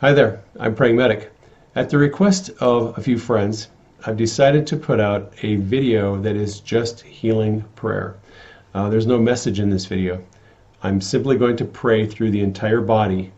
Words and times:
Hi 0.00 0.14
there, 0.14 0.42
I'm 0.58 0.74
Praying 0.74 0.96
Medic. 0.96 1.30
At 1.76 1.90
the 1.90 1.98
request 1.98 2.48
of 2.58 2.96
a 2.96 3.02
few 3.02 3.18
friends, 3.18 3.68
I've 4.06 4.16
decided 4.16 4.66
to 4.66 4.78
put 4.78 4.98
out 4.98 5.34
a 5.42 5.56
video 5.56 6.18
that 6.22 6.36
is 6.36 6.60
just 6.60 7.02
healing 7.02 7.66
prayer. 7.76 8.16
Uh, 8.72 8.88
there's 8.88 9.06
no 9.06 9.18
message 9.18 9.60
in 9.60 9.68
this 9.68 9.84
video. 9.84 10.24
I'm 10.82 11.02
simply 11.02 11.36
going 11.36 11.58
to 11.58 11.66
pray 11.66 12.06
through 12.06 12.30
the 12.30 12.40
entire 12.40 12.80
body 12.80 13.30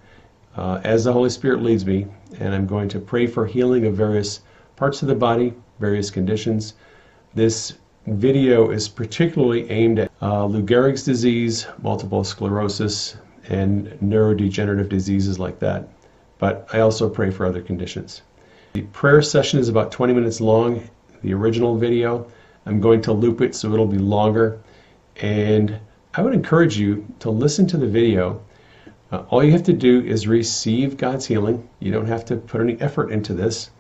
uh, 0.57 0.81
as 0.85 1.03
the 1.03 1.13
Holy 1.13 1.31
Spirit 1.31 1.65
leads 1.65 1.85
me, 1.85 2.07
and 2.39 2.55
I'm 2.55 2.69
going 2.69 2.89
to 2.91 3.01
pray 3.01 3.27
for 3.27 3.45
healing 3.45 3.85
of 3.87 3.97
various 3.97 4.43
parts 4.77 5.03
of 5.03 5.09
the 5.09 5.17
body, 5.17 5.55
various 5.81 6.11
conditions. 6.11 6.75
This 7.35 7.73
video 8.07 8.71
is 8.71 8.89
particularly 8.89 9.69
aimed 9.69 9.99
at 9.99 10.13
uh, 10.23 10.45
Lou 10.45 10.63
Gehrig's 10.63 11.03
disease, 11.03 11.67
multiple 11.83 12.23
sclerosis, 12.23 13.17
and 13.49 13.89
neurodegenerative 14.01 14.89
diseases 14.89 15.41
like 15.41 15.59
that 15.59 15.89
but 16.43 16.67
I 16.73 16.81
also 16.81 17.09
pray 17.09 17.31
for 17.31 17.47
other 17.47 17.63
conditions. 17.63 18.23
The 18.73 18.83
prayer 18.83 19.23
session 19.23 19.61
is 19.61 19.69
about 19.69 19.93
20 19.93 20.13
minutes 20.13 20.41
long, 20.41 20.83
the 21.23 21.33
original 21.35 21.77
video. 21.77 22.27
I'm 22.67 22.81
going 22.81 23.01
to 23.03 23.13
loop 23.13 23.41
it 23.41 23.55
so 23.55 23.73
it'll 23.73 23.87
be 23.87 23.99
longer. 23.99 24.59
And 25.21 25.79
I 26.15 26.21
would 26.21 26.35
encourage 26.35 26.77
you 26.77 27.07
to 27.21 27.31
listen 27.31 27.69
to 27.69 27.77
the 27.77 27.87
video. 27.87 28.43
Uh, 29.13 29.23
all 29.31 29.45
you 29.45 29.53
have 29.53 29.63
to 29.63 29.73
do 29.73 30.01
is 30.01 30.27
receive 30.27 30.97
God's 30.97 31.27
healing. 31.27 31.69
You 31.79 31.93
don't 31.93 32.09
have 32.09 32.25
to 32.25 32.35
put 32.35 32.61
any 32.61 32.77
effort 32.81 33.13
into 33.13 33.35
this. 33.35 33.71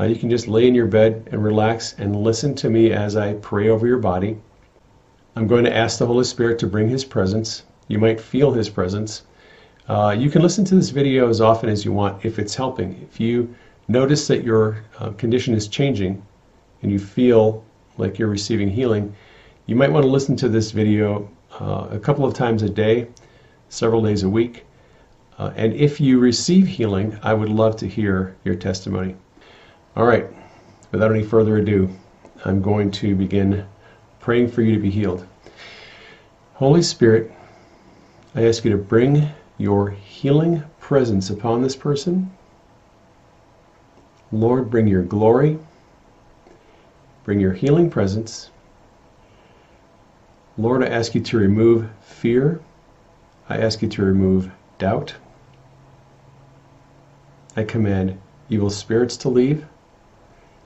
Uh, 0.00 0.04
you 0.04 0.16
can 0.16 0.30
just 0.30 0.48
lay 0.48 0.66
in 0.66 0.74
your 0.74 0.86
bed 0.86 1.28
and 1.30 1.44
relax 1.44 1.94
and 1.98 2.16
listen 2.16 2.54
to 2.54 2.70
me 2.70 2.90
as 2.90 3.16
I 3.16 3.34
pray 3.34 3.68
over 3.68 3.86
your 3.86 3.98
body. 3.98 4.38
I'm 5.36 5.46
going 5.46 5.64
to 5.64 5.76
ask 5.76 5.98
the 5.98 6.06
Holy 6.06 6.24
Spirit 6.24 6.58
to 6.60 6.66
bring 6.66 6.88
His 6.88 7.04
presence. 7.04 7.64
You 7.86 7.98
might 7.98 8.18
feel 8.18 8.52
His 8.52 8.70
presence. 8.70 9.24
Uh, 9.88 10.14
you 10.16 10.30
can 10.30 10.42
listen 10.42 10.64
to 10.64 10.76
this 10.76 10.90
video 10.90 11.28
as 11.28 11.40
often 11.40 11.68
as 11.68 11.84
you 11.84 11.92
want 11.92 12.24
if 12.24 12.38
it's 12.38 12.54
helping. 12.54 13.00
If 13.10 13.18
you 13.18 13.52
notice 13.88 14.28
that 14.28 14.44
your 14.44 14.84
uh, 15.00 15.10
condition 15.10 15.54
is 15.54 15.66
changing 15.66 16.24
and 16.82 16.92
you 16.92 16.98
feel 16.98 17.64
like 17.98 18.18
you're 18.18 18.28
receiving 18.28 18.68
healing, 18.68 19.14
you 19.66 19.74
might 19.74 19.90
want 19.90 20.04
to 20.04 20.10
listen 20.10 20.36
to 20.36 20.48
this 20.48 20.70
video 20.70 21.28
uh, 21.60 21.88
a 21.90 21.98
couple 21.98 22.24
of 22.24 22.32
times 22.32 22.62
a 22.62 22.70
day, 22.70 23.08
several 23.68 24.02
days 24.02 24.22
a 24.22 24.28
week. 24.28 24.64
Uh, 25.38 25.52
and 25.56 25.72
if 25.72 26.00
you 26.00 26.20
receive 26.20 26.66
healing, 26.66 27.18
I 27.22 27.34
would 27.34 27.48
love 27.48 27.76
to 27.76 27.88
hear 27.88 28.36
your 28.44 28.54
testimony. 28.54 29.16
All 29.96 30.04
right, 30.04 30.26
without 30.92 31.10
any 31.10 31.24
further 31.24 31.58
ado, 31.58 31.90
I'm 32.44 32.62
going 32.62 32.90
to 32.92 33.14
begin 33.16 33.66
praying 34.20 34.48
for 34.48 34.62
you 34.62 34.74
to 34.74 34.80
be 34.80 34.90
healed. 34.90 35.26
Holy 36.54 36.82
Spirit, 36.82 37.32
I 38.34 38.46
ask 38.46 38.64
you 38.64 38.70
to 38.70 38.78
bring 38.78 39.28
your 39.62 39.90
healing 39.90 40.64
presence 40.80 41.30
upon 41.30 41.62
this 41.62 41.76
person. 41.76 42.28
Lord, 44.32 44.68
bring 44.70 44.88
your 44.88 45.04
glory, 45.04 45.56
bring 47.22 47.38
your 47.38 47.52
healing 47.52 47.88
presence. 47.88 48.50
Lord, 50.58 50.82
I 50.82 50.88
ask 50.88 51.14
you 51.14 51.20
to 51.20 51.36
remove 51.36 51.88
fear. 52.00 52.60
I 53.48 53.58
ask 53.58 53.82
you 53.82 53.88
to 53.88 54.02
remove 54.02 54.50
doubt. 54.78 55.14
I 57.56 57.62
command 57.62 58.18
evil 58.50 58.70
spirits 58.70 59.16
to 59.18 59.28
leave, 59.28 59.64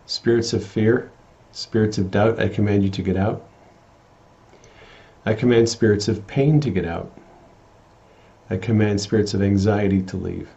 spirits 0.07 0.55
of 0.55 0.65
fear, 0.65 1.11
spirits 1.53 1.99
of 1.99 2.11
doubt, 2.11 2.41
I 2.41 2.49
command 2.49 2.83
you 2.83 2.91
to 2.91 3.03
get 3.03 3.19
out. 3.19 3.47
I 5.27 5.35
command 5.35 5.69
spirits 5.69 6.09
of 6.09 6.27
pain 6.27 6.61
to 6.61 6.71
get 6.71 6.87
out. 6.87 7.13
I 8.49 8.57
command 8.57 9.01
spirits 9.01 9.35
of 9.35 9.43
anxiety 9.43 10.03
to 10.03 10.17
leave. 10.17 10.49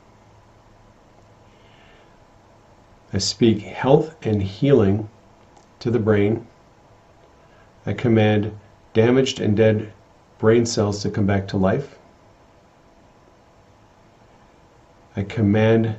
I 3.12 3.18
speak 3.18 3.62
health 3.62 4.16
and 4.22 4.44
healing 4.44 5.10
to 5.80 5.90
the 5.90 6.00
brain. 6.00 6.46
I 7.86 7.94
command 7.94 8.52
damaged 8.94 9.40
and 9.40 9.58
dead 9.58 9.92
brain 10.38 10.66
cells 10.66 11.02
to 11.02 11.10
come 11.10 11.26
back 11.26 11.48
to 11.48 11.58
life. 11.58 11.98
I 15.16 15.24
command 15.24 15.96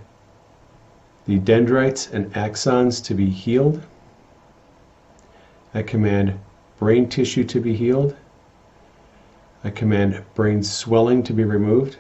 the 1.27 1.39
dendrites 1.39 2.09
and 2.11 2.33
axons 2.33 3.05
to 3.05 3.15
be 3.15 3.29
healed. 3.29 3.83
I 5.75 5.83
command 5.83 6.39
brain 6.79 7.09
tissue 7.09 7.45
to 7.45 7.61
be 7.61 7.75
healed. 7.75 8.17
I 9.63 9.71
command 9.71 10.25
brain 10.35 10.63
swelling 10.63 11.23
to 11.25 11.35
be 11.35 11.45
removed. 11.45 11.99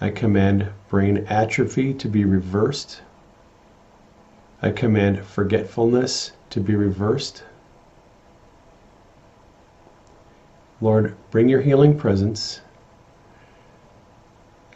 I 0.00 0.10
command 0.10 0.68
brain 0.88 1.26
atrophy 1.28 1.94
to 1.94 2.08
be 2.08 2.24
reversed. 2.24 3.00
I 4.60 4.70
command 4.72 5.24
forgetfulness 5.24 6.32
to 6.50 6.60
be 6.60 6.74
reversed. 6.74 7.44
Lord, 10.82 11.14
bring 11.30 11.48
your 11.48 11.62
healing 11.62 11.96
presence. 11.96 12.60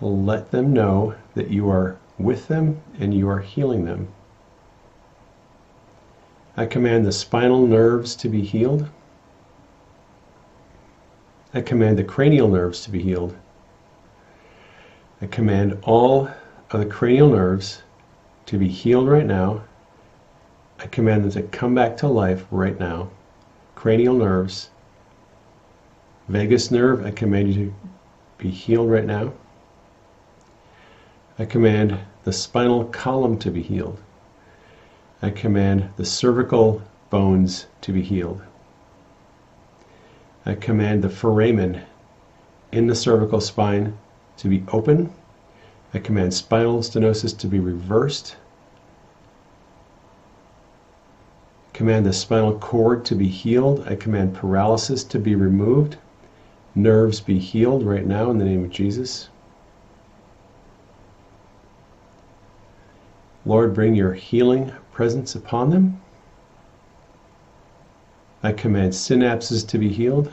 Let 0.00 0.50
them 0.50 0.72
know 0.72 1.14
that 1.34 1.50
you 1.50 1.68
are 1.68 1.98
with 2.18 2.48
them 2.48 2.80
and 2.98 3.12
you 3.12 3.28
are 3.28 3.40
healing 3.40 3.84
them. 3.84 4.08
I 6.56 6.64
command 6.64 7.04
the 7.04 7.12
spinal 7.12 7.66
nerves 7.66 8.16
to 8.16 8.28
be 8.30 8.40
healed. 8.42 8.88
I 11.52 11.60
command 11.60 11.98
the 11.98 12.04
cranial 12.04 12.46
nerves 12.46 12.84
to 12.84 12.90
be 12.90 13.02
healed. 13.02 13.36
I 15.20 15.26
command 15.26 15.78
all 15.82 16.30
of 16.70 16.78
the 16.78 16.86
cranial 16.86 17.28
nerves 17.28 17.82
to 18.46 18.56
be 18.56 18.68
healed 18.68 19.08
right 19.08 19.26
now. 19.26 19.64
I 20.78 20.86
command 20.86 21.24
them 21.24 21.30
to 21.32 21.42
come 21.42 21.74
back 21.74 21.96
to 21.98 22.06
life 22.08 22.46
right 22.52 22.78
now. 22.78 23.10
Cranial 23.74 24.14
nerves. 24.14 24.70
Vagus 26.28 26.70
nerve, 26.70 27.04
I 27.04 27.10
command 27.10 27.52
you 27.52 27.66
to 27.66 27.74
be 28.38 28.50
healed 28.50 28.88
right 28.88 29.04
now. 29.04 29.32
I 31.36 31.46
command 31.46 31.98
the 32.22 32.32
spinal 32.32 32.84
column 32.84 33.38
to 33.38 33.50
be 33.50 33.62
healed. 33.62 33.98
I 35.20 35.30
command 35.30 35.90
the 35.96 36.04
cervical 36.04 36.82
bones 37.10 37.66
to 37.80 37.92
be 37.92 38.02
healed. 38.02 38.40
I 40.46 40.54
command 40.54 41.04
the 41.04 41.10
foramen 41.10 41.82
in 42.72 42.86
the 42.86 42.94
cervical 42.94 43.40
spine 43.40 43.98
to 44.38 44.48
be 44.48 44.64
open. 44.72 45.12
I 45.92 45.98
command 45.98 46.32
spinal 46.32 46.78
stenosis 46.80 47.36
to 47.38 47.46
be 47.46 47.58
reversed. 47.58 48.36
Command 51.74 52.06
the 52.06 52.12
spinal 52.12 52.58
cord 52.58 53.04
to 53.06 53.14
be 53.14 53.28
healed. 53.28 53.86
I 53.86 53.96
command 53.96 54.34
paralysis 54.34 55.04
to 55.04 55.18
be 55.18 55.34
removed. 55.34 55.96
Nerves 56.74 57.20
be 57.20 57.38
healed 57.38 57.84
right 57.84 58.06
now 58.06 58.30
in 58.30 58.38
the 58.38 58.44
name 58.44 58.64
of 58.64 58.70
Jesus. 58.70 59.28
Lord, 63.44 63.74
bring 63.74 63.94
your 63.94 64.14
healing 64.14 64.72
presence 64.92 65.34
upon 65.34 65.70
them. 65.70 66.00
I 68.42 68.52
command 68.52 68.92
synapses 68.92 69.66
to 69.68 69.78
be 69.78 69.90
healed. 69.90 70.32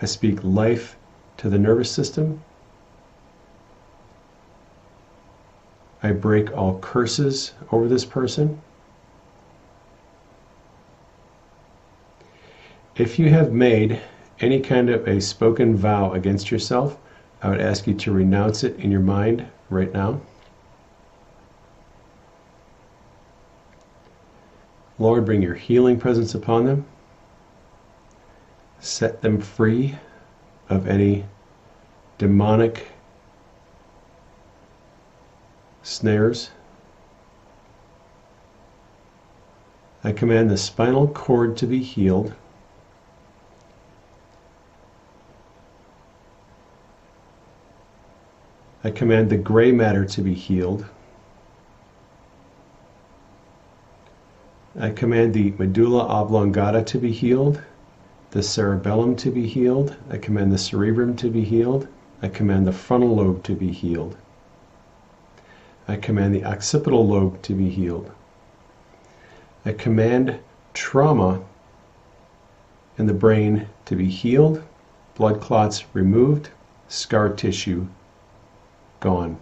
I 0.00 0.06
speak 0.06 0.42
life 0.42 0.96
to 1.36 1.50
the 1.50 1.58
nervous 1.58 1.90
system. 1.90 2.42
I 6.02 6.12
break 6.12 6.56
all 6.56 6.78
curses 6.78 7.52
over 7.70 7.86
this 7.86 8.06
person. 8.06 8.62
If 12.96 13.18
you 13.18 13.28
have 13.28 13.52
made 13.52 14.00
any 14.40 14.60
kind 14.60 14.88
of 14.88 15.06
a 15.06 15.20
spoken 15.20 15.76
vow 15.76 16.12
against 16.12 16.50
yourself, 16.50 16.96
I 17.42 17.50
would 17.50 17.60
ask 17.60 17.86
you 17.86 17.94
to 17.94 18.12
renounce 18.12 18.64
it 18.64 18.78
in 18.78 18.90
your 18.90 19.00
mind 19.00 19.46
right 19.68 19.92
now. 19.92 20.20
Lord, 25.00 25.24
bring 25.24 25.40
your 25.40 25.54
healing 25.54 25.98
presence 25.98 26.34
upon 26.34 26.66
them. 26.66 26.84
Set 28.80 29.22
them 29.22 29.40
free 29.40 29.96
of 30.68 30.86
any 30.86 31.24
demonic 32.18 32.86
snares. 35.82 36.50
I 40.04 40.12
command 40.12 40.50
the 40.50 40.58
spinal 40.58 41.08
cord 41.08 41.56
to 41.56 41.66
be 41.66 41.82
healed. 41.82 42.34
I 48.84 48.90
command 48.90 49.30
the 49.30 49.38
gray 49.38 49.72
matter 49.72 50.04
to 50.04 50.20
be 50.20 50.34
healed. 50.34 50.84
I 54.82 54.88
command 54.88 55.34
the 55.34 55.52
medulla 55.58 56.06
oblongata 56.06 56.82
to 56.84 56.98
be 56.98 57.12
healed, 57.12 57.60
the 58.30 58.42
cerebellum 58.42 59.14
to 59.16 59.30
be 59.30 59.46
healed. 59.46 59.94
I 60.08 60.16
command 60.16 60.50
the 60.52 60.56
cerebrum 60.56 61.16
to 61.16 61.28
be 61.28 61.44
healed. 61.44 61.86
I 62.22 62.28
command 62.28 62.66
the 62.66 62.72
frontal 62.72 63.16
lobe 63.16 63.42
to 63.42 63.54
be 63.54 63.72
healed. 63.72 64.16
I 65.86 65.96
command 65.96 66.34
the 66.34 66.46
occipital 66.46 67.06
lobe 67.06 67.42
to 67.42 67.52
be 67.52 67.68
healed. 67.68 68.10
I 69.66 69.72
command 69.72 70.38
trauma 70.72 71.42
in 72.96 73.04
the 73.04 73.12
brain 73.12 73.66
to 73.84 73.94
be 73.94 74.08
healed, 74.08 74.62
blood 75.14 75.42
clots 75.42 75.84
removed, 75.92 76.48
scar 76.88 77.28
tissue 77.28 77.86
gone. 79.00 79.36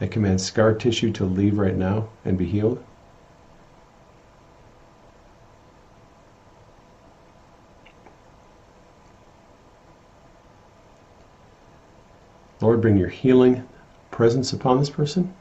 I 0.00 0.06
command 0.06 0.40
scar 0.40 0.74
tissue 0.74 1.10
to 1.10 1.24
leave 1.24 1.58
right 1.58 1.76
now 1.76 2.06
and 2.24 2.38
be 2.38 2.46
healed. 2.46 2.84
Lord, 12.76 12.82
bring 12.82 12.98
your 12.98 13.08
healing 13.08 13.66
presence 14.10 14.52
upon 14.52 14.78
this 14.78 14.90
person. 14.90 15.32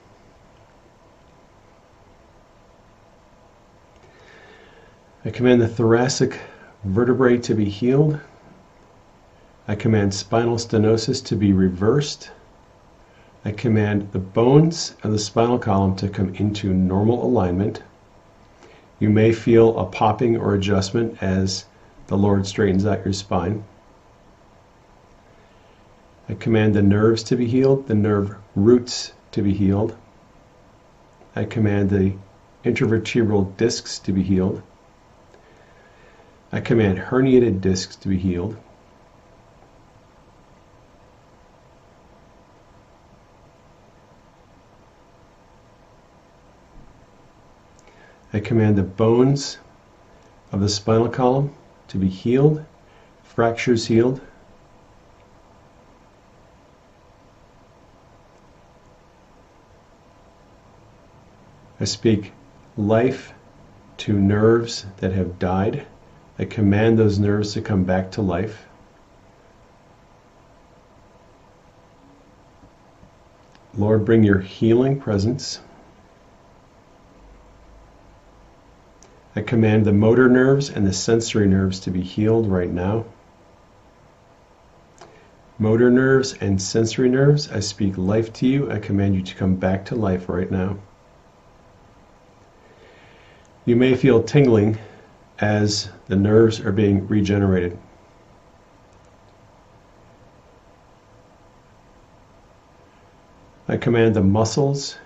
I 5.26 5.32
command 5.32 5.62
the 5.62 5.68
thoracic 5.68 6.40
vertebrae 6.86 7.40
to 7.40 7.54
be 7.54 7.66
healed. 7.66 8.22
I 9.68 9.76
command 9.76 10.14
spinal 10.14 10.56
stenosis 10.56 11.22
to 11.26 11.36
be 11.36 11.52
reversed. 11.52 12.32
I 13.44 13.52
command 13.52 14.14
the 14.14 14.20
bones 14.20 14.96
of 15.04 15.12
the 15.12 15.20
spinal 15.20 15.60
column 15.60 15.98
to 15.98 16.08
come 16.08 16.34
into 16.36 16.74
normal 16.74 17.22
alignment. 17.22 17.84
You 18.98 19.10
may 19.10 19.34
feel 19.34 19.78
a 19.78 19.84
popping 19.84 20.38
or 20.38 20.54
adjustment 20.54 21.22
as 21.22 21.66
the 22.08 22.16
Lord 22.16 22.48
straightens 22.48 22.86
out 22.86 23.04
your 23.04 23.14
spine. 23.14 23.66
I 26.28 26.34
command 26.34 26.74
the 26.74 26.82
nerves 26.82 27.22
to 27.24 27.36
be 27.36 27.48
healed, 27.48 27.88
the 27.88 27.96
nerve 27.96 28.36
roots 28.56 29.14
to 29.32 29.42
be 29.42 29.54
healed. 29.54 29.96
I 31.36 31.46
command 31.46 31.90
the 31.90 32.14
intervertebral 32.64 33.56
discs 33.58 34.00
to 34.00 34.12
be 34.12 34.24
healed. 34.24 34.64
I 36.52 36.62
command 36.62 36.98
herniated 36.98 37.62
discs 37.62 37.96
to 37.98 38.08
be 38.08 38.18
healed. 38.18 38.58
I 48.34 48.40
command 48.40 48.78
the 48.78 48.84
bones 48.84 49.60
of 50.52 50.60
the 50.60 50.70
spinal 50.70 51.08
column 51.08 51.54
to 51.88 51.98
be 51.98 52.10
healed, 52.10 52.66
fractures 53.24 53.86
healed. 53.88 54.20
I 61.86 61.88
speak 61.88 62.34
life 62.78 63.32
to 63.98 64.14
nerves 64.14 64.88
that 64.98 65.12
have 65.12 65.38
died. 65.38 65.86
I 66.40 66.46
command 66.46 66.98
those 66.98 67.20
nerves 67.20 67.54
to 67.54 67.62
come 67.62 67.84
back 67.84 68.10
to 68.14 68.24
life. 68.24 68.66
Lord, 73.78 74.04
bring 74.04 74.24
your 74.24 74.40
healing 74.40 75.00
presence. 75.00 75.60
I 79.36 79.42
command 79.42 79.86
the 79.86 79.94
motor 79.94 80.28
nerves 80.28 80.72
and 80.72 80.88
the 80.88 80.92
sensory 80.92 81.46
nerves 81.46 81.80
to 81.82 81.92
be 81.92 82.02
healed 82.02 82.48
right 82.48 82.72
now. 82.72 83.06
Motor 85.60 85.92
nerves 85.92 86.34
and 86.42 86.60
sensory 86.60 87.10
nerves, 87.10 87.52
I 87.52 87.60
speak 87.60 87.96
life 87.96 88.34
to 88.34 88.48
you. 88.48 88.72
I 88.72 88.80
command 88.80 89.14
you 89.14 89.22
to 89.22 89.36
come 89.36 89.54
back 89.54 89.86
to 89.86 89.96
life 89.96 90.28
right 90.28 90.50
now. 90.50 90.80
You 93.66 93.76
may 93.76 93.96
feel 93.96 94.22
tingling 94.22 94.78
as 95.40 95.90
the 96.08 96.16
nerves 96.16 96.60
are 96.60 96.72
being 96.72 97.08
regenerated. 97.08 97.78
I 103.68 103.78
command 103.78 104.16
the 104.16 104.22
muscles 104.22 104.98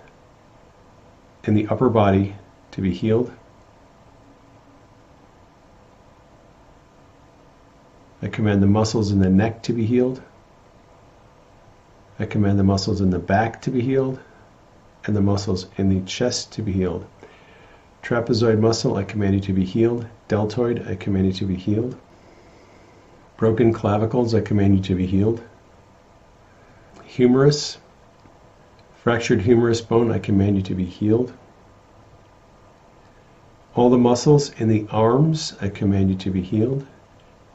in 1.45 1.53
the 1.53 1.67
upper 1.67 1.89
body 1.89 2.35
to 2.71 2.81
be 2.81 2.93
healed. 2.93 3.31
I 8.21 8.27
command 8.27 8.61
the 8.61 8.67
muscles 8.67 9.13
in 9.13 9.19
the 9.19 9.29
neck 9.29 9.63
to 9.63 9.73
be 9.73 9.85
healed. 9.85 10.21
I 12.19 12.25
command 12.25 12.59
the 12.59 12.65
muscles 12.65 12.99
in 12.99 13.11
the 13.11 13.19
back 13.19 13.61
to 13.61 13.71
be 13.71 13.79
healed 13.79 14.19
and 15.05 15.15
the 15.15 15.21
muscles 15.21 15.67
in 15.77 15.87
the 15.87 16.01
chest 16.05 16.51
to 16.53 16.61
be 16.61 16.73
healed. 16.73 17.05
Trapezoid 18.01 18.59
muscle, 18.59 18.95
I 18.95 19.03
command 19.03 19.35
you 19.35 19.41
to 19.41 19.53
be 19.53 19.65
healed. 19.65 20.07
Deltoid, 20.27 20.87
I 20.87 20.95
command 20.95 21.27
you 21.27 21.33
to 21.33 21.45
be 21.45 21.55
healed. 21.55 21.95
Broken 23.37 23.71
clavicles, 23.71 24.33
I 24.33 24.41
command 24.41 24.75
you 24.75 24.83
to 24.83 24.95
be 24.95 25.05
healed. 25.05 25.41
Humerus, 27.05 27.77
fractured 28.95 29.41
humerus 29.41 29.81
bone, 29.81 30.11
I 30.11 30.19
command 30.19 30.57
you 30.57 30.61
to 30.63 30.75
be 30.75 30.85
healed. 30.85 31.33
All 33.75 33.89
the 33.89 33.97
muscles 33.97 34.51
in 34.59 34.67
the 34.67 34.87
arms, 34.91 35.55
I 35.61 35.69
command 35.69 36.09
you 36.09 36.15
to 36.17 36.31
be 36.31 36.41
healed. 36.41 36.85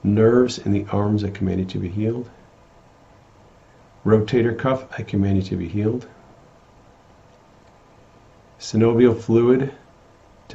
Nerves 0.02 0.58
in 0.58 0.72
the 0.72 0.86
arms, 0.90 1.24
I 1.24 1.30
command 1.30 1.60
you 1.60 1.66
to 1.66 1.78
be 1.78 1.88
healed. 1.88 2.30
Rotator 4.04 4.58
cuff, 4.58 4.86
I 4.98 5.02
command 5.02 5.36
you 5.36 5.42
to 5.44 5.56
be 5.56 5.68
healed. 5.68 6.06
Synovial 8.58 9.18
fluid 9.18 9.72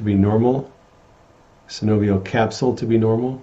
to 0.00 0.04
be 0.04 0.14
normal. 0.14 0.72
Synovial 1.68 2.24
capsule 2.24 2.74
to 2.76 2.86
be 2.86 2.96
normal. 2.96 3.42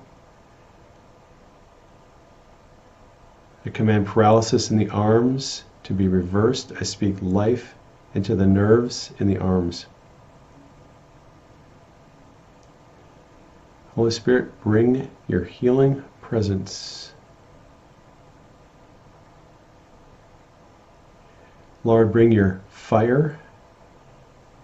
I 3.63 3.69
command 3.69 4.07
paralysis 4.07 4.71
in 4.71 4.79
the 4.79 4.89
arms 4.89 5.65
to 5.83 5.93
be 5.93 6.07
reversed. 6.07 6.71
I 6.79 6.83
speak 6.83 7.17
life 7.21 7.75
into 8.15 8.35
the 8.35 8.47
nerves 8.47 9.11
in 9.19 9.27
the 9.27 9.37
arms. 9.37 9.85
Holy 13.93 14.09
Spirit, 14.09 14.59
bring 14.63 15.11
your 15.27 15.43
healing 15.43 16.03
presence. 16.21 17.13
Lord, 21.83 22.11
bring 22.11 22.31
your 22.31 22.61
fire 22.69 23.37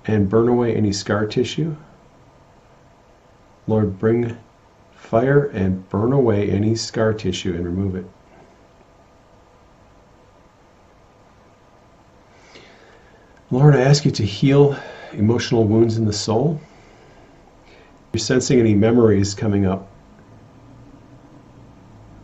and 0.06 0.30
burn 0.30 0.48
away 0.48 0.76
any 0.76 0.92
scar 0.94 1.26
tissue. 1.26 1.76
Lord, 3.68 4.00
bring 4.00 4.38
fire 4.96 5.46
and 5.48 5.88
burn 5.90 6.14
away 6.14 6.50
any 6.50 6.76
scar 6.76 7.14
tissue 7.14 7.54
and 7.56 7.66
remove 7.66 7.96
it. 7.96 8.06
Lord, 13.52 13.76
I 13.76 13.82
ask 13.82 14.06
you 14.06 14.12
to 14.12 14.26
heal 14.26 14.76
emotional 15.14 15.66
wounds 15.66 15.98
in 15.98 16.06
the 16.06 16.14
soul 16.14 16.60
If 18.14 18.20
you're 18.20 18.26
sensing 18.26 18.60
any 18.60 18.76
memories 18.76 19.34
coming 19.36 19.66
up 19.66 19.88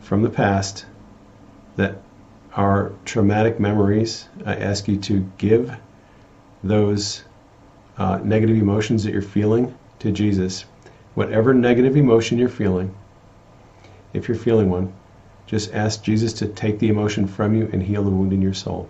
from 0.01 0.23
the 0.23 0.29
past 0.29 0.85
that 1.77 2.01
are 2.55 2.91
traumatic 3.05 3.59
memories, 3.59 4.27
I 4.45 4.55
ask 4.55 4.87
you 4.87 4.97
to 4.97 5.21
give 5.37 5.71
those 6.63 7.23
uh, 7.99 8.19
negative 8.23 8.57
emotions 8.57 9.03
that 9.03 9.13
you're 9.13 9.21
feeling 9.21 9.77
to 9.99 10.11
Jesus. 10.11 10.65
Whatever 11.13 11.53
negative 11.53 11.95
emotion 11.95 12.37
you're 12.37 12.49
feeling, 12.49 12.93
if 14.13 14.27
you're 14.27 14.37
feeling 14.37 14.69
one, 14.69 14.91
just 15.45 15.73
ask 15.73 16.01
Jesus 16.01 16.33
to 16.33 16.47
take 16.47 16.79
the 16.79 16.89
emotion 16.89 17.27
from 17.27 17.53
you 17.55 17.69
and 17.71 17.83
heal 17.83 18.03
the 18.03 18.09
wound 18.09 18.33
in 18.33 18.41
your 18.41 18.53
soul. 18.53 18.89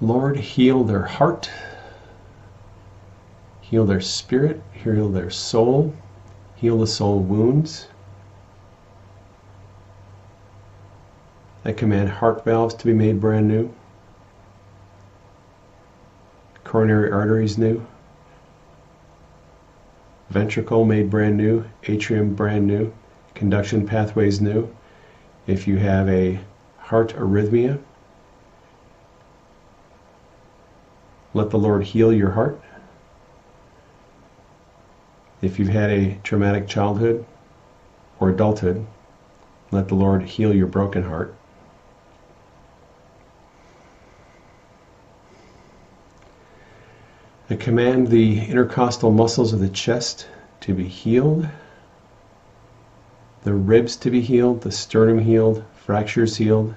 Lord, 0.00 0.36
heal 0.36 0.82
their 0.82 1.02
heart 1.04 1.50
heal 3.74 3.84
their 3.84 4.00
spirit, 4.00 4.62
heal 4.72 5.08
their 5.08 5.30
soul, 5.30 5.92
heal 6.54 6.78
the 6.78 6.86
soul 6.86 7.18
wounds. 7.18 7.88
I 11.64 11.72
command 11.72 12.10
heart 12.10 12.44
valves 12.44 12.74
to 12.74 12.86
be 12.86 12.92
made 12.92 13.20
brand 13.20 13.48
new, 13.48 13.74
coronary 16.64 17.10
arteries 17.10 17.56
new, 17.58 17.86
ventricle 20.30 20.84
made 20.84 21.10
brand 21.10 21.36
new, 21.36 21.64
atrium 21.84 22.34
brand 22.34 22.66
new, 22.66 22.92
conduction 23.34 23.86
pathways 23.86 24.40
new. 24.40 24.74
If 25.46 25.68
you 25.68 25.76
have 25.76 26.08
a 26.08 26.40
heart 26.78 27.14
arrhythmia, 27.16 27.80
let 31.34 31.50
the 31.50 31.58
Lord 31.58 31.84
heal 31.84 32.12
your 32.12 32.30
heart. 32.30 32.60
If 35.42 35.58
you've 35.58 35.68
had 35.68 35.90
a 35.90 36.14
traumatic 36.22 36.66
childhood 36.66 37.26
or 38.18 38.30
adulthood, 38.30 38.86
let 39.70 39.88
the 39.88 39.94
Lord 39.94 40.22
heal 40.22 40.54
your 40.54 40.68
broken 40.68 41.02
heart. 41.02 41.34
I 47.50 47.56
command 47.56 48.08
the 48.08 48.40
intercostal 48.46 49.10
muscles 49.10 49.52
of 49.52 49.60
the 49.60 49.68
chest 49.68 50.26
to 50.60 50.72
be 50.72 50.88
healed, 50.88 51.46
the 53.42 53.52
ribs 53.52 53.96
to 53.96 54.10
be 54.10 54.22
healed, 54.22 54.62
the 54.62 54.72
sternum 54.72 55.18
healed, 55.18 55.62
fractures 55.74 56.38
healed, 56.38 56.74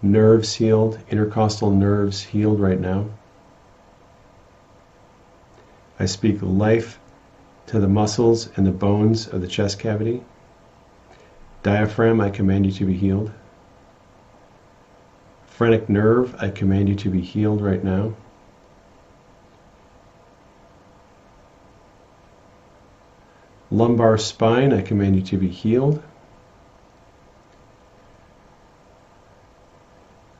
nerves 0.00 0.54
healed, 0.54 0.98
intercostal 1.10 1.70
nerves 1.70 2.22
healed 2.22 2.58
right 2.58 2.80
now. 2.80 3.04
I 6.00 6.06
speak 6.06 6.38
life 6.40 6.98
to 7.66 7.78
the 7.78 7.88
muscles 7.88 8.48
and 8.56 8.66
the 8.66 8.72
bones 8.72 9.28
of 9.28 9.42
the 9.42 9.46
chest 9.46 9.78
cavity. 9.78 10.24
Diaphragm, 11.62 12.18
I 12.18 12.30
command 12.30 12.64
you 12.64 12.72
to 12.72 12.86
be 12.86 12.94
healed. 12.94 13.30
Phrenic 15.46 15.90
nerve, 15.90 16.34
I 16.38 16.48
command 16.48 16.88
you 16.88 16.94
to 16.94 17.10
be 17.10 17.20
healed 17.20 17.60
right 17.60 17.84
now. 17.84 18.14
Lumbar 23.74 24.16
spine, 24.18 24.72
I 24.72 24.82
command 24.82 25.16
you 25.16 25.22
to 25.22 25.36
be 25.36 25.48
healed. 25.48 26.00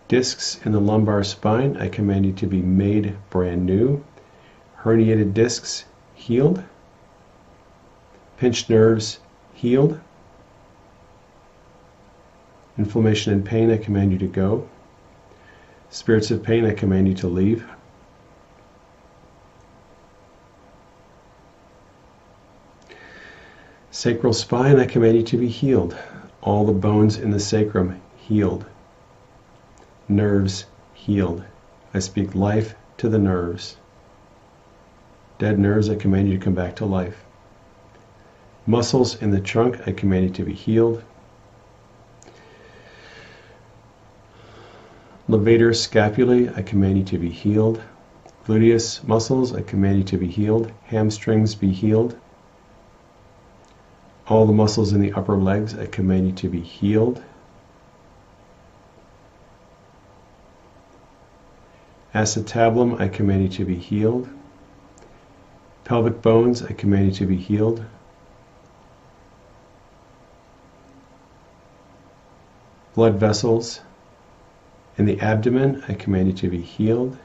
Discs 0.06 0.64
in 0.64 0.70
the 0.70 0.78
lumbar 0.78 1.24
spine, 1.24 1.76
I 1.76 1.88
command 1.88 2.26
you 2.26 2.32
to 2.34 2.46
be 2.46 2.62
made 2.62 3.16
brand 3.30 3.66
new. 3.66 4.04
Herniated 4.82 5.34
discs, 5.34 5.84
healed. 6.14 6.62
Pinched 8.36 8.70
nerves, 8.70 9.18
healed. 9.52 9.98
Inflammation 12.78 13.32
and 13.32 13.44
pain, 13.44 13.68
I 13.68 13.78
command 13.78 14.12
you 14.12 14.18
to 14.18 14.28
go. 14.28 14.68
Spirits 15.90 16.30
of 16.30 16.44
pain, 16.44 16.64
I 16.64 16.72
command 16.72 17.08
you 17.08 17.14
to 17.14 17.26
leave. 17.26 17.66
Sacral 24.04 24.34
spine, 24.34 24.78
I 24.78 24.84
command 24.84 25.16
you 25.16 25.22
to 25.22 25.38
be 25.38 25.48
healed. 25.48 25.96
All 26.42 26.66
the 26.66 26.74
bones 26.74 27.16
in 27.16 27.30
the 27.30 27.40
sacrum 27.40 28.02
healed. 28.18 28.66
Nerves 30.10 30.66
healed. 30.92 31.42
I 31.94 32.00
speak 32.00 32.34
life 32.34 32.74
to 32.98 33.08
the 33.08 33.18
nerves. 33.18 33.78
Dead 35.38 35.58
nerves, 35.58 35.88
I 35.88 35.94
command 35.94 36.28
you 36.28 36.36
to 36.36 36.44
come 36.44 36.52
back 36.52 36.76
to 36.76 36.84
life. 36.84 37.24
Muscles 38.66 39.22
in 39.22 39.30
the 39.30 39.40
trunk, 39.40 39.80
I 39.88 39.92
command 39.92 40.24
you 40.24 40.30
to 40.32 40.44
be 40.44 40.52
healed. 40.52 41.02
Levator 45.30 45.72
scapulae, 45.72 46.54
I 46.54 46.60
command 46.60 46.98
you 46.98 47.04
to 47.04 47.16
be 47.16 47.30
healed. 47.30 47.80
Gluteus 48.46 49.02
muscles, 49.08 49.54
I 49.54 49.62
command 49.62 49.96
you 49.96 50.04
to 50.04 50.18
be 50.18 50.28
healed. 50.28 50.70
Hamstrings, 50.88 51.54
be 51.54 51.72
healed. 51.72 52.18
All 54.26 54.46
the 54.46 54.52
muscles 54.52 54.92
in 54.92 55.00
the 55.00 55.12
upper 55.12 55.36
legs, 55.36 55.76
I 55.76 55.86
command 55.86 56.26
you 56.26 56.32
to 56.32 56.48
be 56.48 56.60
healed. 56.60 57.22
Acetabulum, 62.14 63.00
I 63.00 63.08
command 63.08 63.42
you 63.42 63.48
to 63.50 63.64
be 63.64 63.76
healed. 63.76 64.28
Pelvic 65.84 66.22
bones, 66.22 66.62
I 66.62 66.72
command 66.72 67.06
you 67.06 67.12
to 67.12 67.26
be 67.26 67.36
healed. 67.36 67.84
Blood 72.94 73.16
vessels 73.16 73.80
in 74.96 75.04
the 75.04 75.20
abdomen, 75.20 75.82
I 75.88 75.94
command 75.94 76.28
you 76.28 76.34
to 76.34 76.48
be 76.48 76.62
healed. 76.62 77.18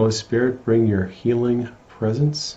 Holy 0.00 0.12
Spirit, 0.12 0.64
bring 0.64 0.86
your 0.86 1.04
healing 1.04 1.68
presence. 1.86 2.56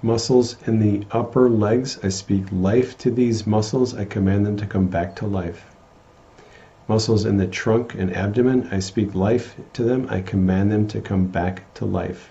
Muscles 0.00 0.56
in 0.68 0.78
the 0.78 1.04
upper 1.10 1.50
legs, 1.50 1.98
I 2.04 2.10
speak 2.10 2.44
life 2.52 2.96
to 2.98 3.10
these 3.10 3.44
muscles. 3.44 3.92
I 3.92 4.04
command 4.04 4.46
them 4.46 4.56
to 4.58 4.64
come 4.64 4.86
back 4.86 5.16
to 5.16 5.26
life. 5.26 5.66
Muscles 6.86 7.24
in 7.24 7.38
the 7.38 7.48
trunk 7.48 7.92
and 7.94 8.14
abdomen, 8.14 8.68
I 8.70 8.78
speak 8.78 9.16
life 9.16 9.56
to 9.72 9.82
them. 9.82 10.06
I 10.08 10.20
command 10.20 10.70
them 10.70 10.86
to 10.86 11.00
come 11.00 11.26
back 11.26 11.74
to 11.74 11.84
life. 11.84 12.30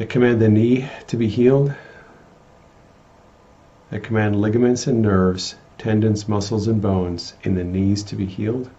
I 0.00 0.04
command 0.04 0.40
the 0.40 0.48
knee 0.48 0.88
to 1.08 1.16
be 1.16 1.26
healed. 1.26 1.74
I 3.90 3.98
command 3.98 4.40
ligaments 4.40 4.86
and 4.86 5.02
nerves, 5.02 5.56
tendons, 5.76 6.28
muscles, 6.28 6.68
and 6.68 6.80
bones 6.80 7.34
in 7.42 7.56
the 7.56 7.64
knees 7.64 8.04
to 8.04 8.14
be 8.14 8.24
healed. 8.24 8.70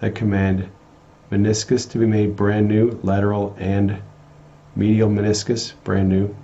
I 0.00 0.10
command 0.10 0.68
meniscus 1.30 1.88
to 1.90 1.98
be 1.98 2.06
made 2.06 2.34
brand 2.34 2.66
new, 2.66 2.98
lateral 3.04 3.54
and 3.60 3.98
medial 4.74 5.08
meniscus 5.08 5.74
brand 5.84 6.08
new. 6.08 6.34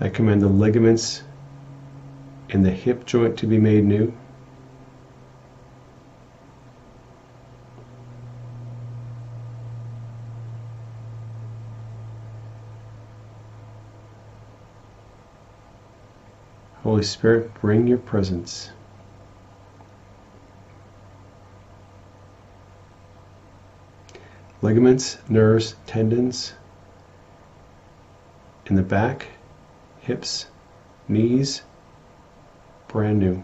I 0.00 0.08
command 0.08 0.40
the 0.40 0.48
ligaments 0.48 1.24
in 2.48 2.62
the 2.62 2.70
hip 2.70 3.06
joint 3.06 3.36
to 3.38 3.46
be 3.48 3.58
made 3.58 3.84
new. 3.84 4.12
Holy 16.94 17.02
Spirit, 17.02 17.52
bring 17.54 17.88
your 17.88 17.98
presence. 17.98 18.70
Ligaments, 24.62 25.18
nerves, 25.28 25.74
tendons 25.86 26.52
in 28.66 28.76
the 28.76 28.82
back, 28.84 29.26
hips, 30.02 30.46
knees, 31.08 31.62
brand 32.86 33.18
new. 33.18 33.42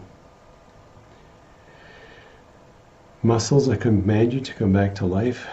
Muscles, 3.21 3.67
I 3.67 3.75
command 3.75 4.31
you 4.31 4.39
to 4.39 4.53
come 4.53 4.71
back 4.71 4.95
to 4.95 5.05
life. 5.05 5.45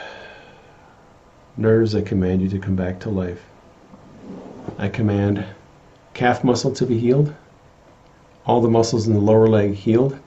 Nerves, 1.57 1.97
I 1.97 2.03
command 2.03 2.43
you 2.43 2.49
to 2.51 2.61
come 2.61 2.77
back 2.77 3.01
to 3.01 3.11
life. 3.11 3.45
I 4.79 4.89
command 4.89 5.45
calf 6.15 6.45
muscle 6.45 6.73
to 6.75 6.87
be 6.87 6.97
healed 6.97 7.35
all 8.49 8.63
the 8.63 8.69
muscles 8.69 9.07
in 9.07 9.13
the 9.13 9.21
lower 9.21 9.47
leg 9.47 9.75
healed, 9.75 10.19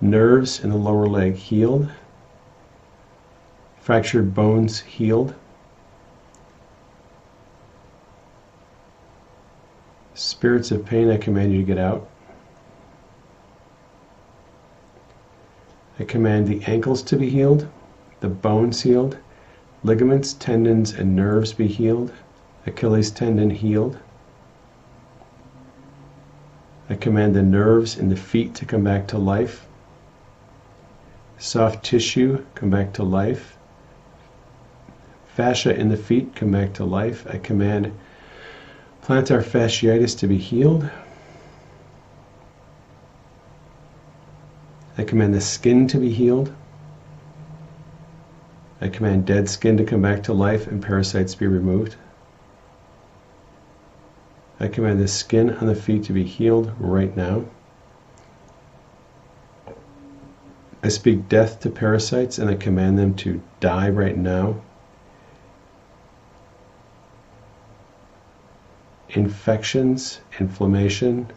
nerves 0.00 0.64
in 0.64 0.70
the 0.70 0.76
lower 0.76 1.06
leg 1.06 1.34
healed, 1.34 1.88
fractured 3.78 4.34
bones 4.34 4.80
healed, 4.80 5.34
spirits 10.14 10.70
of 10.70 10.86
pain, 10.86 11.10
I 11.10 11.18
command 11.18 11.52
you 11.52 11.58
to 11.58 11.66
get 11.66 11.78
out. 11.78 12.08
I 15.98 16.04
command 16.04 16.48
the 16.48 16.64
ankles 16.64 17.02
to 17.02 17.16
be 17.16 17.28
healed, 17.28 17.68
the 18.20 18.28
bones 18.28 18.80
healed, 18.80 19.18
ligaments, 19.84 20.32
tendons, 20.32 20.92
and 20.92 21.14
nerves 21.14 21.52
be 21.52 21.66
healed, 21.66 22.10
Achilles 22.66 23.10
tendon 23.10 23.50
healed. 23.50 23.98
I 26.92 26.96
command 26.96 27.34
the 27.34 27.42
nerves 27.42 27.96
in 27.96 28.10
the 28.10 28.16
feet 28.16 28.54
to 28.56 28.66
come 28.66 28.84
back 28.84 29.06
to 29.08 29.16
life. 29.16 29.66
Soft 31.38 31.82
tissue 31.82 32.44
come 32.54 32.68
back 32.68 32.92
to 32.92 33.02
life. 33.02 33.56
Fascia 35.24 35.74
in 35.74 35.88
the 35.88 35.96
feet 35.96 36.36
come 36.36 36.50
back 36.50 36.74
to 36.74 36.84
life. 36.84 37.26
I 37.26 37.38
command 37.38 37.92
plantar 39.02 39.42
fasciitis 39.42 40.18
to 40.18 40.26
be 40.26 40.36
healed. 40.36 40.90
I 44.98 45.04
command 45.04 45.32
the 45.32 45.40
skin 45.40 45.88
to 45.88 45.96
be 45.96 46.10
healed. 46.10 46.52
I 48.82 48.88
command 48.88 49.24
dead 49.24 49.48
skin 49.48 49.78
to 49.78 49.84
come 49.84 50.02
back 50.02 50.24
to 50.24 50.34
life 50.34 50.66
and 50.66 50.82
parasites 50.82 51.34
be 51.34 51.46
removed. 51.46 51.96
I 54.62 54.68
command 54.68 55.00
the 55.00 55.08
skin 55.08 55.50
on 55.50 55.66
the 55.66 55.74
feet 55.74 56.04
to 56.04 56.14
be 56.14 56.24
healed 56.24 56.72
right 56.78 57.14
now. 57.14 57.44
I 60.82 60.88
speak 60.88 61.28
death 61.28 61.60
to 61.60 61.70
parasites 61.70 62.38
and 62.38 62.48
I 62.48 62.54
command 62.54 62.98
them 62.98 63.14
to 63.16 63.42
die 63.60 63.90
right 63.90 64.16
now. 64.16 64.62
infections, 69.14 70.20
inflammation, 70.40 71.30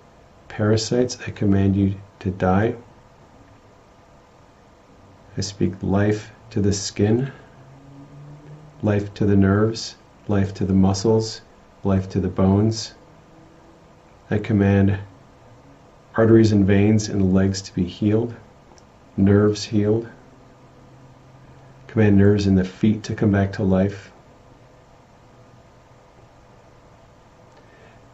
parasites, 0.48 1.18
I 1.28 1.32
command 1.32 1.76
you 1.76 1.96
to 2.20 2.32
die. 2.32 2.76
I 5.38 5.42
speak 5.42 5.74
life 5.84 6.32
to 6.52 6.62
the 6.62 6.72
skin, 6.72 7.32
life 8.82 9.14
to 9.16 9.26
the 9.26 9.36
nerves, 9.36 9.96
life 10.28 10.54
to 10.56 10.66
the 10.66 10.74
muscles, 10.74 11.42
life 11.84 12.08
to 12.10 12.20
the 12.22 12.30
bones. 12.30 12.94
I 14.32 14.40
command 14.40 14.98
arteries 16.16 16.52
and 16.52 16.66
veins 16.66 17.10
in 17.10 17.20
the 17.20 17.26
legs 17.26 17.62
to 17.62 17.76
be 17.76 17.86
healed, 17.86 18.34
nerves 19.16 19.66
healed. 19.66 20.08
Command 21.88 22.18
nerves 22.18 22.48
in 22.48 22.56
the 22.56 22.64
feet 22.64 23.04
to 23.04 23.14
come 23.14 23.32
back 23.32 23.54
to 23.54 23.64
life. 23.64 24.12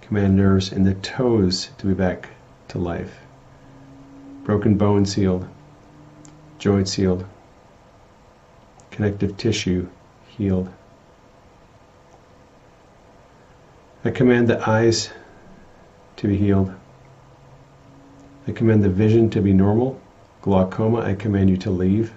Command 0.02 0.36
nerves 0.36 0.74
in 0.74 0.84
the 0.84 0.96
toes 0.96 1.70
to 1.78 1.88
be 1.88 1.94
back 1.94 2.28
to 2.68 2.78
life. 2.78 3.22
Broken 4.44 4.76
bones 4.76 5.14
healed, 5.14 5.48
joints 6.60 6.94
healed, 6.94 7.24
connective 8.90 9.38
tissue 9.38 9.88
healed. 10.28 10.70
I 14.04 14.10
command 14.10 14.50
the 14.50 14.70
eyes 14.70 15.12
to 16.22 16.28
be 16.28 16.38
healed. 16.38 16.72
I 18.48 18.52
command 18.52 18.84
the 18.84 18.90
vision 18.90 19.28
to 19.32 19.42
be 19.42 19.54
normal. 19.54 20.00
Glaucoma, 20.44 21.02
I 21.02 21.16
command 21.16 21.50
you 21.50 21.58
to 21.58 21.72
leave. 21.72 22.14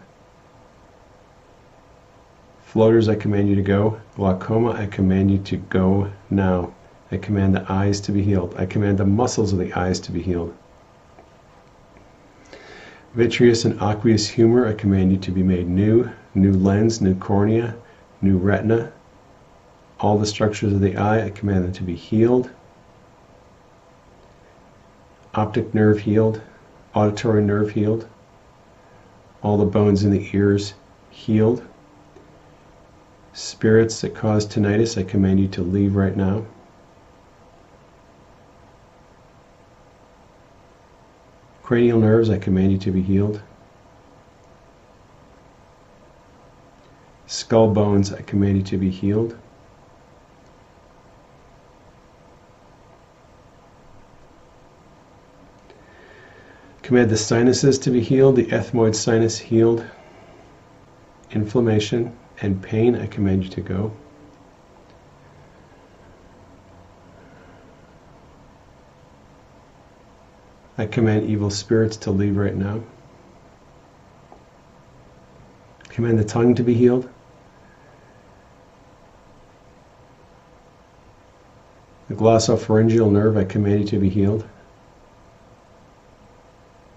Floaters, 2.67 3.09
I 3.09 3.15
command 3.15 3.49
you 3.49 3.55
to 3.55 3.63
go. 3.63 3.99
Glaucoma, 4.17 4.73
I 4.73 4.87
command 4.87 5.31
you 5.31 5.39
to 5.39 5.57
go 5.57 6.11
now. 6.29 6.75
I 7.13 7.17
command 7.17 7.55
the 7.55 7.65
eyes 7.73 7.99
to 8.03 8.13
be 8.13 8.23
healed. 8.23 8.55
I 8.59 8.67
command 8.67 8.99
the 8.99 9.07
muscles 9.07 9.55
of 9.55 9.59
the 9.59 9.73
eyes 9.73 10.01
to 10.01 10.13
be 10.13 10.21
healed. 10.21 10.55
Vitreous 13.15 13.65
and 13.65 13.81
aqueous 13.81 14.29
humor, 14.29 14.67
I 14.67 14.75
command 14.75 15.13
you 15.13 15.19
to 15.19 15.31
be 15.31 15.43
made 15.43 15.67
new. 15.67 16.11
New 16.35 16.53
lens, 16.53 17.01
new 17.01 17.15
cornea, 17.15 17.75
new 18.21 18.37
retina. 18.37 18.93
All 20.01 20.19
the 20.19 20.27
structures 20.27 20.75
of 20.75 20.81
the 20.81 20.97
eye, 20.99 21.25
I 21.25 21.31
command 21.31 21.65
them 21.65 21.73
to 21.73 21.83
be 21.83 21.95
healed. 21.95 22.51
Optic 25.37 25.75
nerve 25.75 26.01
healed. 26.01 26.41
Auditory 26.95 27.43
nerve 27.43 27.71
healed. 27.71 28.07
All 29.43 29.59
the 29.59 29.65
bones 29.65 30.05
in 30.05 30.11
the 30.11 30.29
ears 30.33 30.75
healed. 31.11 31.67
Spirits 33.33 34.01
that 34.01 34.15
cause 34.15 34.47
tinnitus, 34.47 34.97
I 34.97 35.03
command 35.03 35.41
you 35.41 35.49
to 35.49 35.63
leave 35.63 35.97
right 35.97 36.17
now. 36.17 36.47
Cranial 41.65 41.99
nerves, 41.99 42.31
I 42.31 42.39
command 42.39 42.71
you 42.71 42.79
to 42.79 42.93
be 42.93 43.03
healed. 43.03 43.43
Skull 47.27 47.73
bones, 47.73 48.13
I 48.13 48.23
command 48.23 48.59
you 48.59 48.63
to 48.63 48.77
be 48.77 48.91
healed. 48.91 49.37
Command 56.85 57.09
the 57.09 57.17
sinuses 57.17 57.79
to 57.79 57.91
be 57.91 58.03
healed, 58.03 58.37
the 58.37 58.45
ethmoid 58.45 58.95
sinus 58.95 59.39
healed. 59.39 59.83
Inflammation 61.31 62.15
and 62.43 62.63
pain, 62.63 62.95
I 62.95 63.07
command 63.07 63.43
you 63.43 63.49
to 63.53 63.63
go. 63.63 63.97
I 70.77 70.85
command 70.85 71.27
evil 71.27 71.49
spirits 71.49 71.97
to 71.97 72.11
leave 72.11 72.37
right 72.37 72.55
now. 72.55 72.83
Command 75.89 76.19
the 76.19 76.25
tongue 76.25 76.55
to 76.55 76.63
be 76.63 76.75
healed. 76.75 77.09
The 82.11 82.15
glossopharyngeal 82.15 83.11
nerve, 83.11 83.39
I 83.39 83.45
command 83.45 83.81
you 83.81 83.87
to 83.87 83.99
be 83.99 84.11
healed. 84.11 84.47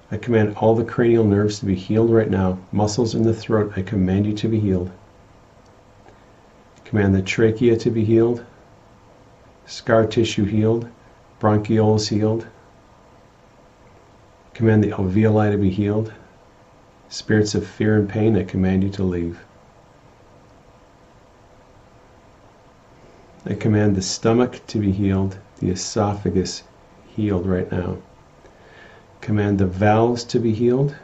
I 0.09 0.17
command 0.17 0.55
all 0.57 0.73
the 0.73 0.85
cranial 0.85 1.25
nerves 1.25 1.59
to 1.59 1.65
be 1.65 1.75
healed 1.75 2.09
right 2.09 2.29
now. 2.29 2.59
Muscles 2.71 3.13
in 3.13 3.23
the 3.23 3.33
throat, 3.33 3.73
I 3.75 3.81
command 3.81 4.25
you 4.25 4.33
to 4.33 4.47
be 4.47 4.59
healed. 4.59 4.89
Command 6.85 7.13
the 7.13 7.21
trachea 7.21 7.75
to 7.75 7.89
be 7.89 8.05
healed. 8.05 8.45
Scar 9.65 10.05
tissue 10.05 10.45
healed. 10.45 10.87
Bronchioles 11.41 12.07
healed. 12.07 12.47
Command 14.53 14.83
the 14.83 14.91
alveoli 14.91 15.51
to 15.51 15.57
be 15.57 15.69
healed. 15.69 16.13
Spirits 17.09 17.53
of 17.53 17.67
fear 17.67 17.97
and 17.97 18.07
pain, 18.07 18.37
I 18.37 18.43
command 18.43 18.83
you 18.83 18.89
to 18.91 19.03
leave. 19.03 19.45
I 23.45 23.53
command 23.53 23.95
the 23.95 24.01
stomach 24.01 24.65
to 24.67 24.79
be 24.79 24.91
healed, 24.91 25.37
the 25.59 25.69
esophagus 25.69 26.63
healed 27.15 27.45
right 27.45 27.71
now. 27.71 27.97
Command 29.21 29.59
the 29.59 29.65
valves 29.65 30.23
to 30.25 30.39
be 30.39 30.53
healed. 30.53 30.95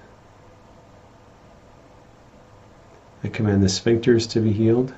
I 3.23 3.27
command 3.29 3.63
the 3.63 3.67
sphincters 3.67 4.29
to 4.31 4.39
be 4.39 4.51
healed. 4.51 4.93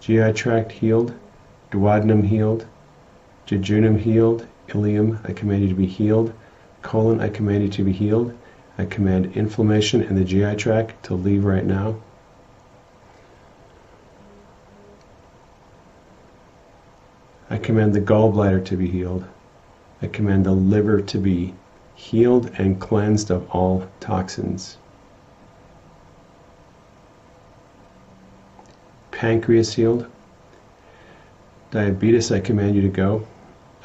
GI 0.00 0.32
tract 0.32 0.72
healed, 0.72 1.14
duodenum 1.70 2.24
healed, 2.24 2.66
jejunum 3.46 3.98
healed, 3.98 4.46
Ileum, 4.68 5.18
I 5.28 5.32
command 5.32 5.62
you 5.62 5.68
to 5.68 5.74
be 5.74 5.86
healed. 5.86 6.32
Colon, 6.82 7.20
I 7.20 7.28
command 7.28 7.62
you 7.62 7.68
to 7.70 7.84
be 7.84 7.92
healed. 7.92 8.34
I 8.78 8.86
command 8.86 9.36
inflammation 9.36 10.02
in 10.02 10.14
the 10.14 10.24
GI 10.24 10.56
tract 10.56 11.02
to 11.04 11.14
leave 11.14 11.44
right 11.44 11.64
now. 11.64 11.96
I 17.54 17.58
command 17.58 17.94
the 17.94 18.00
gallbladder 18.00 18.64
to 18.64 18.76
be 18.76 18.88
healed. 18.88 19.24
I 20.02 20.08
command 20.08 20.44
the 20.44 20.50
liver 20.50 21.00
to 21.00 21.18
be 21.18 21.54
healed 21.94 22.50
and 22.58 22.80
cleansed 22.80 23.30
of 23.30 23.48
all 23.48 23.86
toxins. 24.00 24.76
Pancreas 29.12 29.74
healed. 29.74 30.06
Diabetes, 31.70 32.32
I 32.32 32.40
command 32.40 32.74
you 32.74 32.82
to 32.82 32.88
go. 32.88 33.24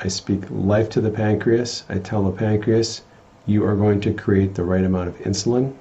I 0.04 0.08
speak 0.08 0.46
life 0.50 0.90
to 0.90 1.00
the 1.00 1.12
pancreas. 1.12 1.84
I 1.90 2.00
tell 2.00 2.24
the 2.24 2.36
pancreas, 2.36 3.04
you 3.46 3.64
are 3.64 3.76
going 3.76 4.02
to 4.02 4.12
create 4.12 4.56
the 4.56 4.64
right 4.64 4.84
amount 4.84 5.10
of 5.10 5.20
insulin. 5.20 5.76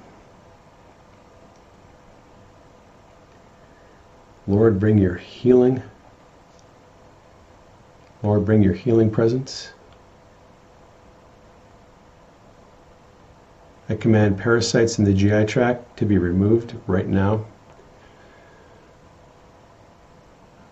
Lord, 4.45 4.79
bring 4.79 4.99
your 4.99 5.15
healing. 5.15 5.81
Lord, 8.21 8.45
bring 8.45 8.61
your 8.61 8.73
healing 8.73 9.09
presence. 9.09 9.71
I 13.87 13.95
command 13.95 14.37
parasites 14.37 14.99
in 14.99 15.05
the 15.05 15.13
GI 15.13 15.45
tract 15.45 15.97
to 15.97 16.05
be 16.05 16.17
removed 16.17 16.75
right 16.85 17.07
now. 17.07 17.45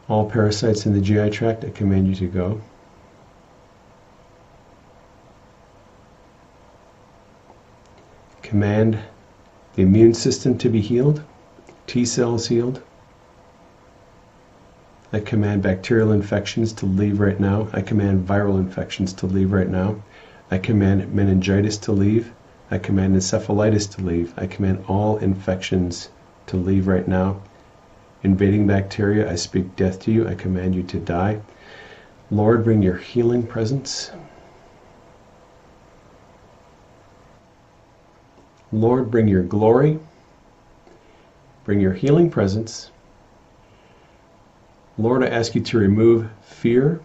All 0.07 0.29
parasites 0.29 0.85
in 0.85 0.93
the 0.93 1.01
GI 1.01 1.31
tract, 1.31 1.65
I 1.65 1.69
command 1.69 2.07
you 2.07 2.15
to 2.15 2.27
go. 2.27 2.61
command 8.47 8.97
the 9.75 9.81
immune 9.81 10.13
system 10.13 10.57
to 10.57 10.69
be 10.69 10.79
healed, 10.79 11.21
T 11.85 12.05
cells 12.05 12.47
healed. 12.47 12.81
I 15.13 15.21
command 15.21 15.63
bacterial 15.63 16.11
infections 16.11 16.73
to 16.73 16.85
leave 16.85 17.19
right 17.19 17.39
now. 17.39 17.69
I 17.71 17.81
command 17.81 18.27
viral 18.27 18.59
infections 18.59 19.13
to 19.13 19.25
leave 19.25 19.53
right 19.53 19.69
now. 19.69 19.95
I 20.51 20.57
command 20.57 21.13
meningitis 21.13 21.77
to 21.79 21.93
leave. 21.93 22.33
I 22.69 22.77
command 22.77 23.15
encephalitis 23.15 23.95
to 23.95 24.01
leave. 24.01 24.33
I 24.37 24.47
command 24.47 24.83
all 24.87 25.17
infections 25.17 26.09
to 26.47 26.57
leave 26.57 26.87
right 26.87 27.07
now. 27.07 27.41
Invading 28.23 28.67
bacteria, 28.67 29.31
I 29.31 29.35
speak 29.35 29.77
death 29.77 30.01
to 30.01 30.11
you. 30.11 30.27
I 30.27 30.35
command 30.35 30.75
you 30.75 30.83
to 30.83 30.99
die. 30.99 31.39
Lord, 32.29 32.65
bring 32.65 32.83
your 32.83 32.97
healing 32.97 33.47
presence. 33.47 34.11
Lord, 38.73 39.09
bring 39.09 39.29
your 39.29 39.43
glory, 39.43 39.97
bring 41.63 41.79
your 41.79 41.93
healing 41.93 42.29
presence. 42.29 42.91
Lord, 44.97 45.23
I 45.23 45.27
ask 45.27 45.53
you 45.53 45.61
to 45.61 45.77
remove 45.77 46.29
fear. 46.41 47.01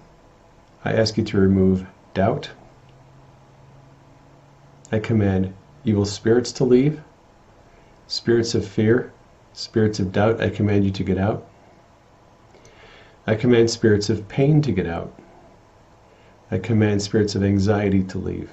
I 0.85 0.93
ask 0.93 1.19
you 1.19 1.25
to 1.25 1.39
remove 1.39 1.87
doubt. 2.15 2.51
I 4.91 4.99
command 4.99 5.53
evil 5.85 6.07
spirits 6.07 6.53
to 6.53 6.65
leave, 6.65 7.03
spirits 8.07 8.55
of 8.55 8.67
fear, 8.67 9.13
spirits 9.53 10.01
of 10.01 10.13
doubt, 10.13 10.41
I 10.41 10.49
command 10.49 10.85
you 10.85 10.91
to 10.91 11.05
get 11.05 11.19
out. 11.19 11.47
I 13.27 13.35
command 13.35 13.71
spirits 13.71 14.11
of 14.11 14.27
pain 14.29 14.63
to 14.63 14.73
get 14.73 14.87
out. 14.87 15.13
I 16.51 16.59
command 16.59 17.03
spirits 17.03 17.35
of 17.35 17.43
anxiety 17.43 18.03
to 18.05 18.19
leave. 18.19 18.51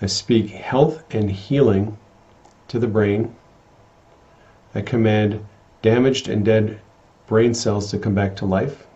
I 0.00 0.06
speak 0.06 0.50
health 0.50 1.04
and 1.14 1.30
healing 1.30 1.98
to 2.68 2.78
the 2.78 2.88
brain. 2.88 3.36
I 4.74 4.80
command 4.80 5.44
damaged 5.82 6.28
and 6.28 6.44
dead 6.44 6.80
brain 7.26 7.52
cells 7.52 7.90
to 7.90 7.98
come 7.98 8.14
back 8.14 8.36
to 8.36 8.46
life. 8.46 8.86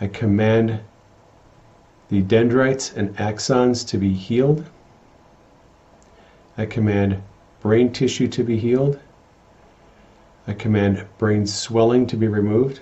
I 0.00 0.06
command 0.06 0.80
the 2.08 2.22
dendrites 2.22 2.92
and 2.92 3.16
axons 3.16 3.86
to 3.88 3.98
be 3.98 4.12
healed. 4.12 4.64
I 6.56 6.66
command 6.66 7.22
brain 7.60 7.92
tissue 7.92 8.28
to 8.28 8.44
be 8.44 8.58
healed. 8.58 8.98
I 10.46 10.54
command 10.54 11.06
brain 11.18 11.46
swelling 11.46 12.06
to 12.06 12.16
be 12.16 12.26
removed. 12.26 12.80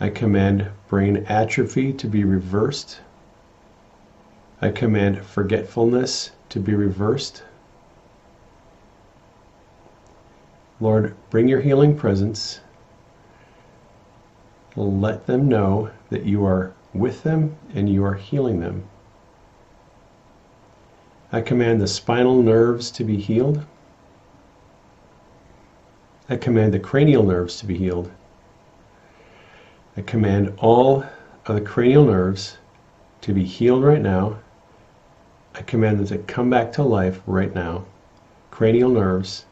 I 0.00 0.08
command 0.08 0.70
brain 0.88 1.26
atrophy 1.28 1.92
to 1.92 2.06
be 2.06 2.24
reversed. 2.24 3.00
I 4.62 4.70
command 4.70 5.24
forgetfulness 5.24 6.30
to 6.48 6.60
be 6.60 6.74
reversed. 6.74 7.42
Lord, 10.80 11.14
bring 11.28 11.46
your 11.46 11.60
healing 11.60 11.96
presence. 11.96 12.60
Let 14.76 15.26
them 15.26 15.48
know 15.48 15.90
that 16.08 16.24
you 16.24 16.44
are 16.44 16.72
with 16.94 17.22
them 17.22 17.56
and 17.74 17.88
you 17.88 18.04
are 18.04 18.14
healing 18.14 18.60
them. 18.60 18.84
I 21.32 21.42
command 21.42 21.80
the 21.80 21.86
spinal 21.86 22.42
nerves 22.42 22.90
to 22.92 23.04
be 23.04 23.16
healed. 23.16 23.64
I 26.28 26.36
command 26.36 26.72
the 26.72 26.80
cranial 26.80 27.24
nerves 27.24 27.58
to 27.58 27.66
be 27.66 27.76
healed. 27.76 28.10
I 29.96 30.02
command 30.02 30.54
all 30.58 31.04
of 31.46 31.54
the 31.56 31.60
cranial 31.60 32.06
nerves 32.06 32.56
to 33.20 33.32
be 33.32 33.44
healed 33.44 33.84
right 33.84 34.00
now. 34.00 34.38
I 35.54 35.62
command 35.62 35.98
them 35.98 36.06
to 36.06 36.18
come 36.32 36.48
back 36.48 36.72
to 36.72 36.82
life 36.82 37.20
right 37.26 37.54
now. 37.54 37.84
Cranial 38.50 38.88
nerves. 38.88 39.44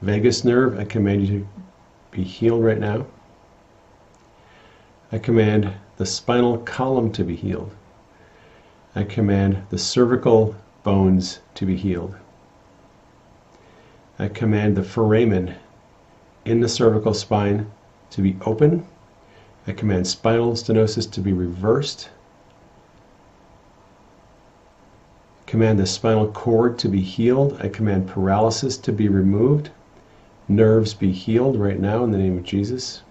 Vagus 0.00 0.44
nerve, 0.44 0.78
I 0.78 0.84
command 0.84 1.26
you 1.26 1.40
to 1.40 1.46
be 2.16 2.22
healed 2.22 2.62
right 2.62 2.78
now. 2.78 3.06
I 5.10 5.18
command 5.18 5.72
the 5.96 6.06
spinal 6.06 6.58
column 6.58 7.10
to 7.12 7.24
be 7.24 7.34
healed. 7.34 7.72
I 8.94 9.02
command 9.02 9.62
the 9.70 9.78
cervical 9.78 10.54
bones 10.84 11.40
to 11.54 11.66
be 11.66 11.76
healed. 11.76 12.14
I 14.20 14.28
command 14.28 14.76
the 14.76 14.84
foramen 14.84 15.56
in 16.44 16.60
the 16.60 16.68
cervical 16.68 17.12
spine 17.12 17.70
to 18.10 18.22
be 18.22 18.36
open. 18.46 18.86
I 19.66 19.72
command 19.72 20.06
spinal 20.06 20.52
stenosis 20.52 21.10
to 21.10 21.20
be 21.20 21.32
reversed. 21.32 22.08
Command 25.46 25.78
the 25.80 25.86
spinal 25.86 26.28
cord 26.28 26.78
to 26.78 26.88
be 26.88 27.00
healed. 27.00 27.58
I 27.60 27.68
command 27.68 28.06
paralysis 28.06 28.76
to 28.78 28.92
be 28.92 29.08
removed. 29.08 29.70
Nerves 30.48 30.94
be 30.94 31.12
healed 31.12 31.56
right 31.56 31.78
now 31.78 32.02
in 32.04 32.10
the 32.10 32.16
name 32.16 32.38
of 32.38 32.44
Jesus. 32.44 33.02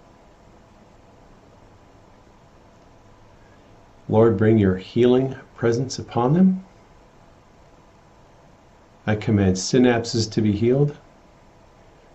Lord, 4.08 4.36
bring 4.36 4.58
your 4.58 4.76
healing 4.76 5.36
presence 5.54 6.00
upon 6.00 6.32
them. 6.32 6.64
I 9.06 9.14
command 9.14 9.56
synapses 9.56 10.30
to 10.32 10.42
be 10.42 10.52
healed. 10.52 10.96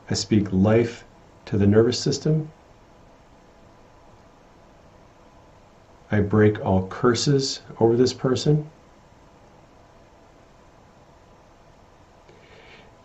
I 0.09 0.13
speak 0.13 0.51
life 0.51 1.05
to 1.45 1.57
the 1.57 1.67
nervous 1.67 1.99
system. 1.99 2.51
I 6.11 6.19
break 6.19 6.63
all 6.63 6.87
curses 6.87 7.61
over 7.79 7.95
this 7.95 8.13
person. 8.13 8.69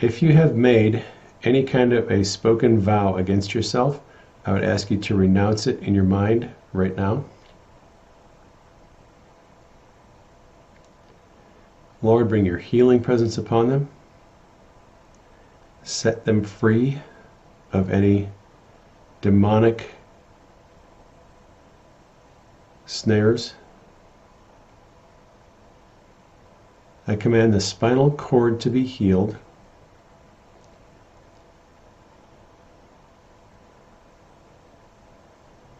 If 0.00 0.22
you 0.22 0.32
have 0.32 0.56
made 0.56 1.04
any 1.44 1.62
kind 1.62 1.92
of 1.92 2.10
a 2.10 2.24
spoken 2.24 2.78
vow 2.78 3.16
against 3.16 3.54
yourself, 3.54 4.00
I 4.44 4.52
would 4.52 4.64
ask 4.64 4.90
you 4.90 4.98
to 4.98 5.14
renounce 5.14 5.66
it 5.66 5.80
in 5.82 5.94
your 5.94 6.04
mind 6.04 6.50
right 6.72 6.96
now. 6.96 7.24
Lord, 12.00 12.28
bring 12.28 12.44
your 12.44 12.58
healing 12.58 13.00
presence 13.00 13.38
upon 13.38 13.68
them. 13.68 13.88
Set 15.82 16.24
them 16.24 16.44
free 16.44 16.98
of 17.72 17.90
any 17.90 18.28
demonic 19.20 19.90
snares. 22.86 23.54
I 27.06 27.16
command 27.16 27.52
the 27.52 27.60
spinal 27.60 28.10
cord 28.10 28.60
to 28.60 28.70
be 28.70 28.84
healed. 28.84 29.36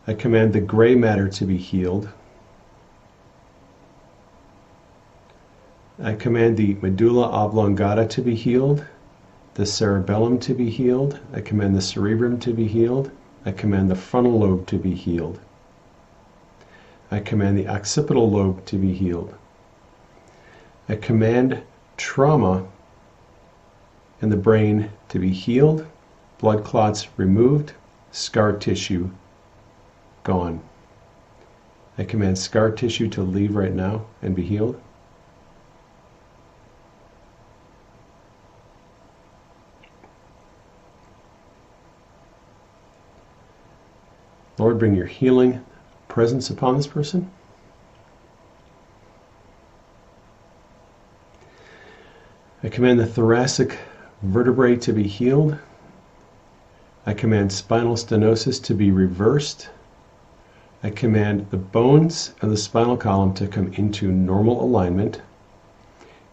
I 0.08 0.14
command 0.14 0.54
the 0.54 0.62
gray 0.62 0.94
matter 0.94 1.28
to 1.28 1.44
be 1.44 1.58
healed. 1.58 2.08
I 6.02 6.14
command 6.14 6.56
the 6.56 6.78
medulla 6.80 7.28
oblongata 7.28 8.06
to 8.06 8.22
be 8.22 8.34
healed, 8.34 8.86
the 9.52 9.66
cerebellum 9.66 10.38
to 10.38 10.54
be 10.54 10.70
healed. 10.70 11.20
I 11.34 11.42
command 11.42 11.76
the 11.76 11.82
cerebrum 11.82 12.40
to 12.40 12.54
be 12.54 12.66
healed. 12.66 13.10
I 13.44 13.52
command 13.52 13.90
the 13.90 13.96
frontal 13.96 14.38
lobe 14.38 14.66
to 14.68 14.78
be 14.78 14.94
healed. 14.94 15.40
I 17.10 17.20
command 17.20 17.58
the 17.58 17.68
occipital 17.68 18.30
lobe 18.30 18.64
to 18.64 18.78
be 18.78 18.94
healed. 18.94 19.34
I 20.88 20.96
command 20.96 21.60
trauma 21.98 22.66
in 24.22 24.30
the 24.30 24.38
brain 24.38 24.88
to 25.10 25.18
be 25.18 25.32
healed, 25.32 25.86
blood 26.38 26.64
clots 26.64 27.08
removed, 27.18 27.74
scar 28.10 28.54
tissue 28.54 29.10
gone. 30.28 30.60
I 31.96 32.04
command 32.04 32.38
scar 32.38 32.70
tissue 32.70 33.08
to 33.08 33.22
leave 33.22 33.56
right 33.56 33.72
now 33.72 34.04
and 34.20 34.36
be 34.36 34.42
healed. 34.42 34.78
Lord, 44.58 44.78
bring 44.78 44.94
your 44.94 45.06
healing 45.06 45.64
presence 46.08 46.50
upon 46.50 46.76
this 46.76 46.86
person. 46.86 47.30
I 52.62 52.68
command 52.68 53.00
the 53.00 53.06
thoracic 53.06 53.78
vertebrae 54.20 54.76
to 54.76 54.92
be 54.92 55.04
healed. 55.04 55.56
I 57.06 57.14
command 57.14 57.50
spinal 57.50 57.94
stenosis 57.94 58.62
to 58.64 58.74
be 58.74 58.90
reversed. 58.90 59.70
I 60.80 60.90
command 60.90 61.48
the 61.50 61.56
bones 61.56 62.34
of 62.40 62.50
the 62.50 62.56
spinal 62.56 62.96
column 62.96 63.34
to 63.34 63.48
come 63.48 63.72
into 63.72 64.12
normal 64.12 64.62
alignment. 64.62 65.20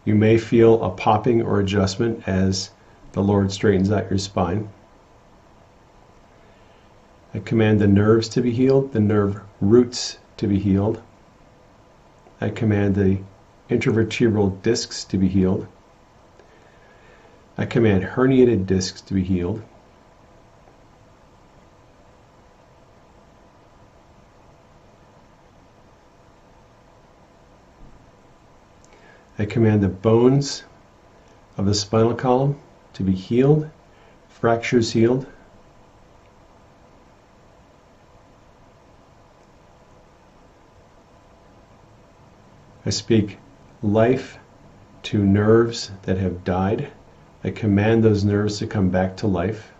You 0.04 0.14
may 0.14 0.38
feel 0.38 0.84
a 0.84 0.92
popping 0.92 1.42
or 1.42 1.60
adjustment 1.60 2.28
as 2.28 2.70
the 3.14 3.24
Lord 3.24 3.52
straightens 3.52 3.92
out 3.92 4.10
your 4.10 4.20
spine. 4.20 4.70
I 7.34 7.40
command 7.40 7.80
the 7.82 7.88
nerves 7.88 8.30
to 8.30 8.42
be 8.42 8.52
healed, 8.52 8.94
the 8.94 9.00
nerve 9.00 9.42
roots 9.62 10.20
to 10.38 10.48
be 10.48 10.60
healed. 10.60 11.02
I 12.40 12.50
command 12.50 12.94
the 12.94 13.20
intervertebral 13.70 14.62
discs 14.62 15.04
to 15.06 15.18
be 15.18 15.28
healed. 15.28 15.66
I 17.58 17.66
command 17.66 18.04
herniated 18.04 18.68
discs 18.68 19.02
to 19.02 19.16
be 19.16 19.24
healed. 19.24 19.64
I 29.38 29.46
command 29.46 29.84
the 29.84 29.90
bones 29.90 30.64
of 31.58 31.66
the 31.66 31.74
spinal 31.74 32.16
column 32.16 32.60
to 32.94 33.04
be 33.04 33.14
healed, 33.14 33.70
fractures 34.30 34.92
healed, 34.92 35.28
I 42.88 42.92
speak 42.92 43.40
life 43.82 44.38
to 45.04 45.26
nerves 45.26 45.90
that 46.04 46.18
have 46.18 46.44
died. 46.44 46.92
I 47.44 47.50
command 47.50 48.04
those 48.04 48.24
nerves 48.24 48.60
to 48.60 48.68
come 48.68 48.90
back 48.90 49.18
to 49.18 49.28
life. 49.28 49.72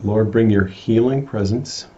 Lord, 0.00 0.30
bring 0.30 0.50
your 0.50 0.66
healing 0.66 1.26
presence. 1.26 1.88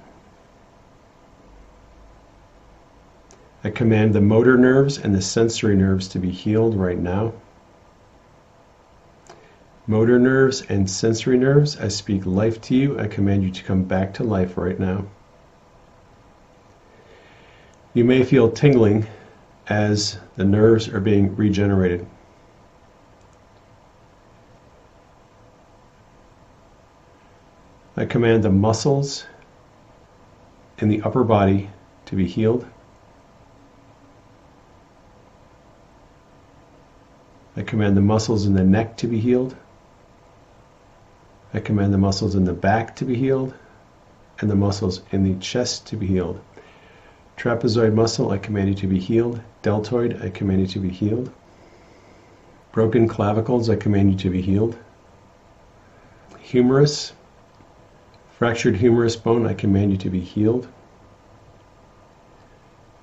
I 3.68 3.70
command 3.70 4.14
the 4.14 4.22
motor 4.22 4.56
nerves 4.56 4.96
and 4.96 5.14
the 5.14 5.20
sensory 5.20 5.76
nerves 5.76 6.08
to 6.08 6.18
be 6.18 6.30
healed 6.30 6.74
right 6.74 6.98
now. 6.98 7.34
Motor 9.86 10.18
nerves 10.18 10.62
and 10.70 10.88
sensory 10.88 11.36
nerves, 11.36 11.76
I 11.76 11.88
speak 11.88 12.24
life 12.24 12.62
to 12.62 12.74
you. 12.74 12.98
I 12.98 13.08
command 13.08 13.42
you 13.42 13.50
to 13.50 13.62
come 13.62 13.84
back 13.84 14.14
to 14.14 14.24
life 14.24 14.56
right 14.56 14.80
now. 14.80 15.04
You 17.92 18.04
may 18.04 18.24
feel 18.24 18.50
tingling 18.50 19.06
as 19.68 20.16
the 20.36 20.46
nerves 20.46 20.88
are 20.88 21.00
being 21.00 21.36
regenerated. 21.36 22.06
I 27.98 28.06
command 28.06 28.44
the 28.44 28.50
muscles 28.50 29.26
in 30.78 30.88
the 30.88 31.02
upper 31.02 31.22
body 31.22 31.68
to 32.06 32.16
be 32.16 32.26
healed. 32.26 32.64
I 37.58 37.62
command 37.62 37.96
the 37.96 38.00
muscles 38.00 38.46
in 38.46 38.54
the 38.54 38.62
neck 38.62 38.96
to 38.98 39.08
be 39.08 39.18
healed. 39.18 39.56
I 41.52 41.58
command 41.58 41.92
the 41.92 41.98
muscles 41.98 42.36
in 42.36 42.44
the 42.44 42.52
back 42.52 42.94
to 42.96 43.04
be 43.04 43.16
healed 43.16 43.52
and 44.38 44.48
the 44.48 44.54
muscles 44.54 45.02
in 45.10 45.24
the 45.24 45.34
chest 45.40 45.84
to 45.88 45.96
be 45.96 46.06
healed. 46.06 46.40
Trapezoid 47.36 47.94
muscle, 47.94 48.30
I 48.30 48.38
command 48.38 48.68
you 48.68 48.74
to 48.76 48.86
be 48.86 49.00
healed. 49.00 49.40
Deltoid, 49.62 50.22
I 50.22 50.30
command 50.30 50.60
you 50.60 50.66
to 50.68 50.78
be 50.78 50.88
healed. 50.88 51.32
Broken 52.70 53.08
clavicles, 53.08 53.68
I 53.68 53.74
command 53.74 54.12
you 54.12 54.18
to 54.18 54.30
be 54.30 54.40
healed. 54.40 54.78
Humerus, 56.38 57.12
fractured 58.30 58.76
humerus 58.76 59.16
bone, 59.16 59.48
I 59.48 59.54
command 59.54 59.90
you 59.90 59.98
to 59.98 60.10
be 60.10 60.20
healed. 60.20 60.68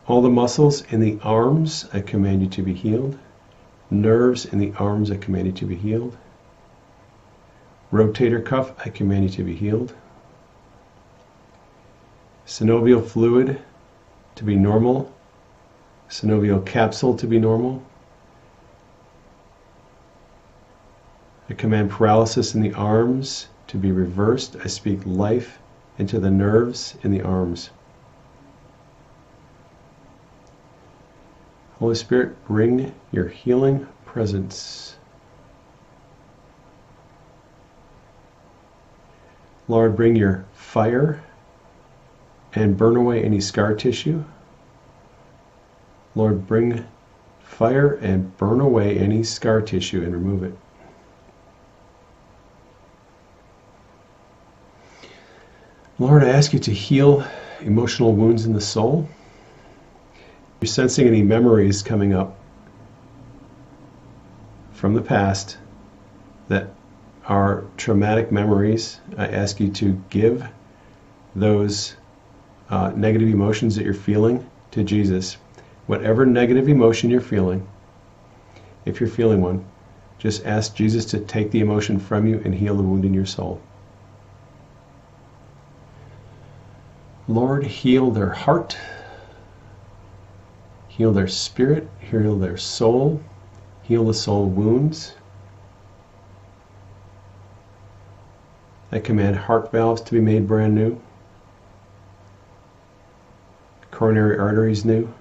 All 0.07 0.21
the 0.21 0.29
muscles 0.29 0.81
in 0.83 1.01
the 1.01 1.19
arms, 1.23 1.89
I 1.91 1.99
command 1.99 2.41
you 2.41 2.47
to 2.47 2.61
be 2.61 2.73
healed. 2.73 3.19
Nerves 4.01 4.45
in 4.45 4.59
the 4.59 4.73
arms, 4.77 5.09
I 5.09 5.17
command 5.17 5.47
you 5.47 5.53
to 5.53 5.65
be 5.65 5.75
healed. 5.75 6.17
Rotator 7.91 8.43
cuff, 8.43 8.73
I 8.85 8.89
command 8.89 9.23
you 9.23 9.29
to 9.29 9.43
be 9.43 9.55
healed. 9.55 9.93
Synovial 12.45 13.05
fluid 13.05 13.61
to 14.35 14.43
be 14.43 14.55
normal. 14.55 15.13
Synovial 16.09 16.65
capsule 16.65 17.15
to 17.17 17.25
be 17.25 17.39
normal. 17.39 17.81
I 21.49 21.53
command 21.53 21.91
paralysis 21.91 22.53
in 22.53 22.61
the 22.61 22.73
arms 22.73 23.47
to 23.67 23.77
be 23.77 23.91
reversed. 23.91 24.57
I 24.63 24.67
speak 24.67 24.99
life 25.05 25.59
into 25.97 26.19
the 26.19 26.31
nerves 26.31 26.95
in 27.03 27.11
the 27.11 27.21
arms. 27.21 27.69
Holy 31.79 31.95
Spirit, 31.95 32.45
bring 32.45 32.93
your 33.11 33.27
healing 33.27 33.85
presence. 34.05 34.95
Lord, 39.67 39.95
bring 39.95 40.15
your 40.15 40.45
fire 40.53 41.21
and 42.53 42.77
burn 42.77 42.95
away 42.95 43.23
any 43.23 43.41
scar 43.41 43.73
tissue. 43.73 44.23
Lord, 46.15 46.47
bring 46.47 46.85
fire 47.43 47.95
and 47.95 48.35
burn 48.37 48.61
away 48.61 48.97
any 48.97 49.23
scar 49.23 49.61
tissue 49.61 50.01
and 50.01 50.13
remove 50.13 50.43
it. 50.43 50.57
Lord, 55.99 56.23
I 56.23 56.29
ask 56.29 56.53
you 56.53 56.59
to 56.59 56.73
heal 56.73 57.25
emotional 57.61 58.13
wounds 58.13 58.45
in 58.45 58.53
the 58.53 58.61
soul. 58.61 59.09
You're 60.65 60.73
sensing 60.73 61.05
any 61.05 61.21
memories 61.21 61.83
coming 61.83 62.15
up 62.15 62.39
from 64.73 64.95
the 64.95 65.01
past 65.03 65.59
that 66.47 66.69
are 67.27 67.65
traumatic 67.77 68.31
memories. 68.31 68.99
I 69.15 69.27
ask 69.27 69.59
you 69.59 69.69
to 69.69 70.01
give 70.09 70.43
those 71.35 71.93
uh, 72.71 72.91
negative 72.95 73.29
emotions 73.29 73.75
that 73.75 73.85
you're 73.85 73.93
feeling 73.93 74.49
to 74.71 74.83
Jesus. 74.83 75.37
Whatever 75.85 76.25
negative 76.25 76.67
emotion 76.67 77.11
you're 77.11 77.21
feeling, 77.21 77.67
if 78.85 78.99
you're 78.99 79.07
feeling 79.07 79.43
one, 79.43 79.63
just 80.17 80.47
ask 80.47 80.73
Jesus 80.73 81.05
to 81.05 81.19
take 81.19 81.51
the 81.51 81.59
emotion 81.59 81.99
from 81.99 82.25
you 82.25 82.41
and 82.43 82.55
heal 82.55 82.75
the 82.75 82.81
wound 82.81 83.05
in 83.05 83.13
your 83.13 83.27
soul. 83.27 83.61
Lord, 87.27 87.67
heal 87.67 88.09
their 88.09 88.31
heart, 88.31 88.75
heal 90.95 91.11
their 91.11 91.27
spirit, 91.27 91.89
heal 91.99 92.37
their 92.37 92.55
soul, 92.55 93.21
heal 93.83 94.05
the 94.05 94.13
soul 94.13 94.45
wounds. 94.45 95.15
I 98.93 98.99
command 98.99 99.35
heart 99.35 99.73
valves 99.73 100.01
to 100.03 100.13
be 100.13 100.21
made 100.21 100.47
brand 100.47 100.73
new, 100.73 101.01
coronary 103.91 104.37
arteries 104.37 104.85
new, 104.85 105.13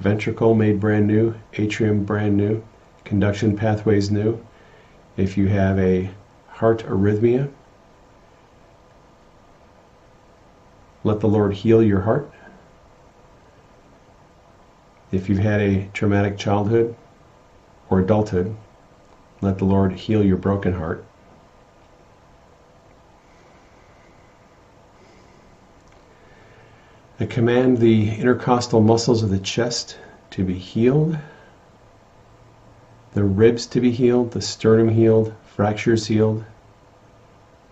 ventricle 0.00 0.54
made 0.54 0.80
brand 0.80 1.06
new, 1.06 1.32
atrium 1.52 2.04
brand 2.04 2.36
new, 2.36 2.60
conduction 3.04 3.56
pathways 3.56 4.10
new. 4.10 4.44
If 5.16 5.36
you 5.36 5.46
have 5.46 5.78
a 5.78 6.10
heart 6.48 6.84
arrhythmia, 6.86 7.50
Let 11.04 11.20
the 11.20 11.28
Lord 11.28 11.54
heal 11.54 11.82
your 11.82 12.00
heart. 12.00 12.30
If 15.10 15.28
you've 15.28 15.38
had 15.38 15.60
a 15.60 15.88
traumatic 15.94 16.36
childhood 16.36 16.94
or 17.88 18.00
adulthood, 18.00 18.54
let 19.40 19.56
the 19.56 19.64
Lord 19.64 19.92
heal 19.92 20.22
your 20.22 20.36
broken 20.36 20.74
heart. 20.74 21.02
I 27.18 27.24
command 27.24 27.78
the 27.78 28.14
intercostal 28.16 28.80
muscles 28.80 29.22
of 29.22 29.30
the 29.30 29.38
chest 29.38 29.96
to 30.30 30.44
be 30.44 30.54
healed, 30.54 31.18
the 33.14 33.24
ribs 33.24 33.66
to 33.68 33.80
be 33.80 33.90
healed, 33.90 34.32
the 34.32 34.42
sternum 34.42 34.90
healed, 34.90 35.32
fractures 35.42 36.06
healed, 36.06 36.44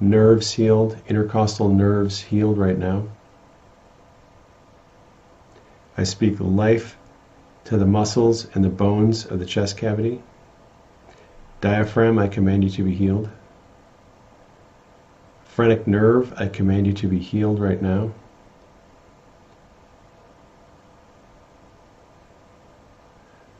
nerves 0.01 0.53
healed, 0.53 0.97
intercostal 1.07 1.69
nerves 1.69 2.19
healed 2.19 2.57
right 2.57 2.79
now. 2.79 3.05
I 5.99 6.05
speak 6.05 6.41
life 6.41 6.97
to 7.67 7.77
the 7.77 7.87
muscles 7.87 8.47
and 8.55 8.65
the 8.65 8.69
bones 8.69 9.27
of 9.27 9.39
the 9.39 9.47
chest 9.47 9.77
cavity. 9.77 10.23
Diaphragm, 11.61 12.19
I 12.19 12.29
command 12.29 12.65
you 12.65 12.71
to 12.71 12.83
be 12.83 12.95
healed. 12.95 13.29
Phrenic 15.45 15.87
nerve, 15.87 16.33
I 16.37 16.49
command 16.49 16.87
you 16.87 16.93
to 16.95 17.09
be 17.09 17.19
healed 17.19 17.59
right 17.61 17.81
now. 17.81 18.13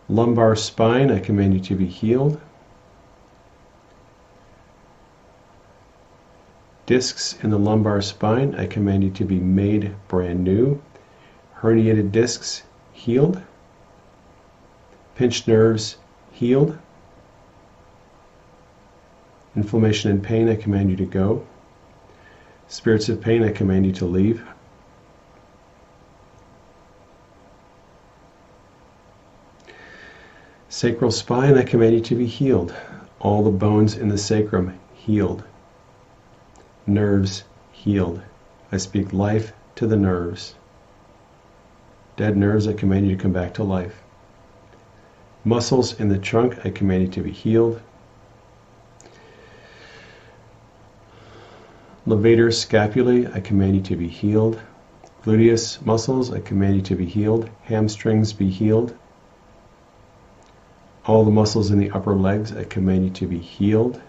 Lumbar 0.09 0.55
spine, 0.55 1.11
I 1.11 1.19
command 1.19 1.55
you 1.55 1.61
to 1.61 1.75
be 1.75 1.87
healed. 1.87 2.41
Discs 6.87 7.37
in 7.43 7.51
the 7.51 7.59
lumbar 7.59 8.01
spine, 8.01 8.55
I 8.55 8.67
command 8.67 9.03
you 9.03 9.11
to 9.11 9.25
be 9.25 9.41
made 9.41 9.97
brand 10.07 10.45
new 10.45 10.81
herniated 11.61 12.13
discs 12.13 12.63
healed, 12.93 13.43
pinched 15.17 15.49
nerves 15.49 15.97
healed, 16.31 16.79
inflammation 19.57 20.11
and 20.11 20.23
pain, 20.23 20.49
I 20.49 20.55
command 20.55 20.91
you 20.91 20.97
to 20.97 21.07
go. 21.07 21.47
Spirits 22.69 23.09
of 23.09 23.21
pain, 23.21 23.43
I 23.43 23.51
command 23.51 23.87
you 23.87 23.93
to 23.93 24.05
leave. 24.05 24.45
Sacral 30.69 31.11
spine, 31.11 31.57
I 31.57 31.63
command 31.63 31.95
you 31.95 32.01
to 32.03 32.15
be 32.15 32.27
healed. 32.27 32.75
All 33.19 33.43
the 33.43 33.51
bones 33.51 33.97
in 33.97 34.09
the 34.09 34.19
sacrum 34.19 34.79
healed. 34.93 35.43
Nerves 36.87 37.45
healed. 37.73 38.21
I 38.71 38.77
speak 38.77 39.15
life 39.15 39.55
to 39.77 39.87
the 39.87 39.97
nerves. 39.97 40.55
Dead 42.17 42.37
nerves, 42.37 42.69
I 42.69 42.75
command 42.75 43.09
you 43.09 43.17
to 43.17 43.23
come 43.23 43.33
back 43.33 43.55
to 43.55 43.63
life. 43.63 44.03
Muscles 45.47 46.01
in 46.01 46.09
the 46.09 46.19
trunk, 46.19 46.59
I 46.67 46.71
command 46.71 47.03
you 47.03 47.09
to 47.09 47.23
be 47.23 47.31
healed. 47.31 47.81
Levator 52.05 52.51
scapulae, 52.51 53.33
I 53.33 53.39
command 53.39 53.77
you 53.77 53.83
to 53.83 53.95
be 53.95 54.09
healed. 54.09 54.61
Gluteus 55.23 55.87
muscles, 55.87 56.33
I 56.33 56.41
command 56.41 56.75
you 56.75 56.83
to 56.83 56.97
be 56.97 57.07
healed. 57.07 57.49
Hamstrings, 57.63 58.33
be 58.33 58.51
healed. 58.51 58.97
All 61.05 61.25
the 61.25 61.31
muscles 61.31 61.71
in 61.71 61.79
the 61.79 61.93
upper 61.93 62.17
legs, 62.17 62.51
I 62.51 62.65
command 62.65 63.05
you 63.05 63.11
to 63.11 63.29
be 63.29 63.39
healed. 63.39 64.03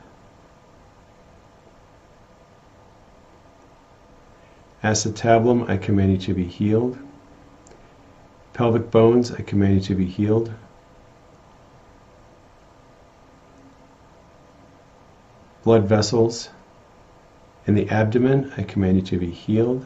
Acetabulum, 4.84 5.70
I 5.70 5.78
command 5.78 6.14
you 6.14 6.18
to 6.18 6.34
be 6.34 6.46
healed. 6.46 6.98
Pelvic 8.54 8.90
bones, 8.90 9.32
I 9.32 9.44
command 9.44 9.76
you 9.76 9.82
to 9.82 9.94
be 9.94 10.06
healed. 10.08 10.52
Blood 15.68 15.84
vessels 15.84 16.48
in 17.66 17.76
the 17.76 17.90
abdomen, 17.90 18.54
I 18.56 18.64
command 18.64 18.96
you 18.96 19.02
to 19.02 19.18
be 19.18 19.30
healed. 19.30 19.86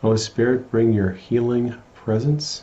Holy 0.00 0.16
Spirit, 0.16 0.70
bring 0.70 0.92
your 0.92 1.10
healing 1.10 1.74
presence. 1.92 2.62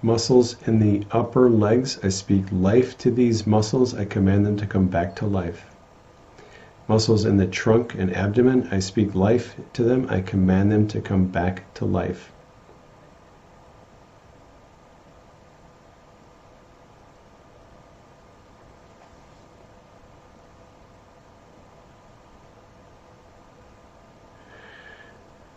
Muscles 0.00 0.62
in 0.68 0.78
the 0.78 1.04
upper 1.10 1.50
legs, 1.50 1.98
I 2.04 2.10
speak 2.10 2.44
life 2.52 2.96
to 2.98 3.10
these 3.10 3.48
muscles. 3.48 3.94
I 3.94 4.04
command 4.04 4.46
them 4.46 4.56
to 4.58 4.66
come 4.68 4.86
back 4.86 5.16
to 5.16 5.26
life. 5.26 5.71
Muscles 6.92 7.24
in 7.24 7.38
the 7.38 7.46
trunk 7.46 7.94
and 7.94 8.14
abdomen, 8.14 8.68
I 8.70 8.78
speak 8.78 9.14
life 9.14 9.56
to 9.72 9.82
them. 9.82 10.06
I 10.10 10.20
command 10.20 10.70
them 10.70 10.86
to 10.88 11.00
come 11.00 11.24
back 11.24 11.72
to 11.72 11.86
life. 11.86 12.30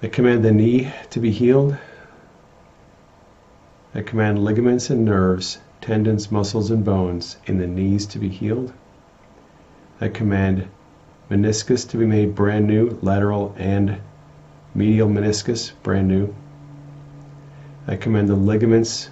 I 0.01 0.07
command 0.07 0.45
the 0.45 0.53
knee 0.53 0.89
to 1.09 1.19
be 1.19 1.31
healed. 1.31 1.77
I 3.93 4.03
command 4.03 4.41
ligaments 4.41 4.89
and 4.89 5.03
nerves, 5.03 5.57
tendons, 5.81 6.31
muscles, 6.31 6.71
and 6.71 6.85
bones 6.85 7.35
in 7.45 7.57
the 7.57 7.67
knees 7.67 8.05
to 8.05 8.19
be 8.19 8.29
healed. 8.29 8.71
I 9.99 10.07
command 10.07 10.69
meniscus 11.29 11.87
to 11.89 11.97
be 11.97 12.05
made 12.05 12.35
brand 12.35 12.67
new, 12.67 12.97
lateral 13.01 13.55
and 13.57 13.99
medial 14.73 15.07
meniscus 15.07 15.71
brand 15.83 16.07
new. 16.07 16.33
I 17.87 17.95
command 17.95 18.29
the 18.29 18.35
ligaments 18.35 19.09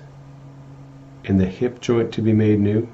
in 1.23 1.37
the 1.37 1.45
hip 1.45 1.79
joint 1.79 2.11
to 2.13 2.21
be 2.21 2.33
made 2.33 2.59
new. 2.59 2.87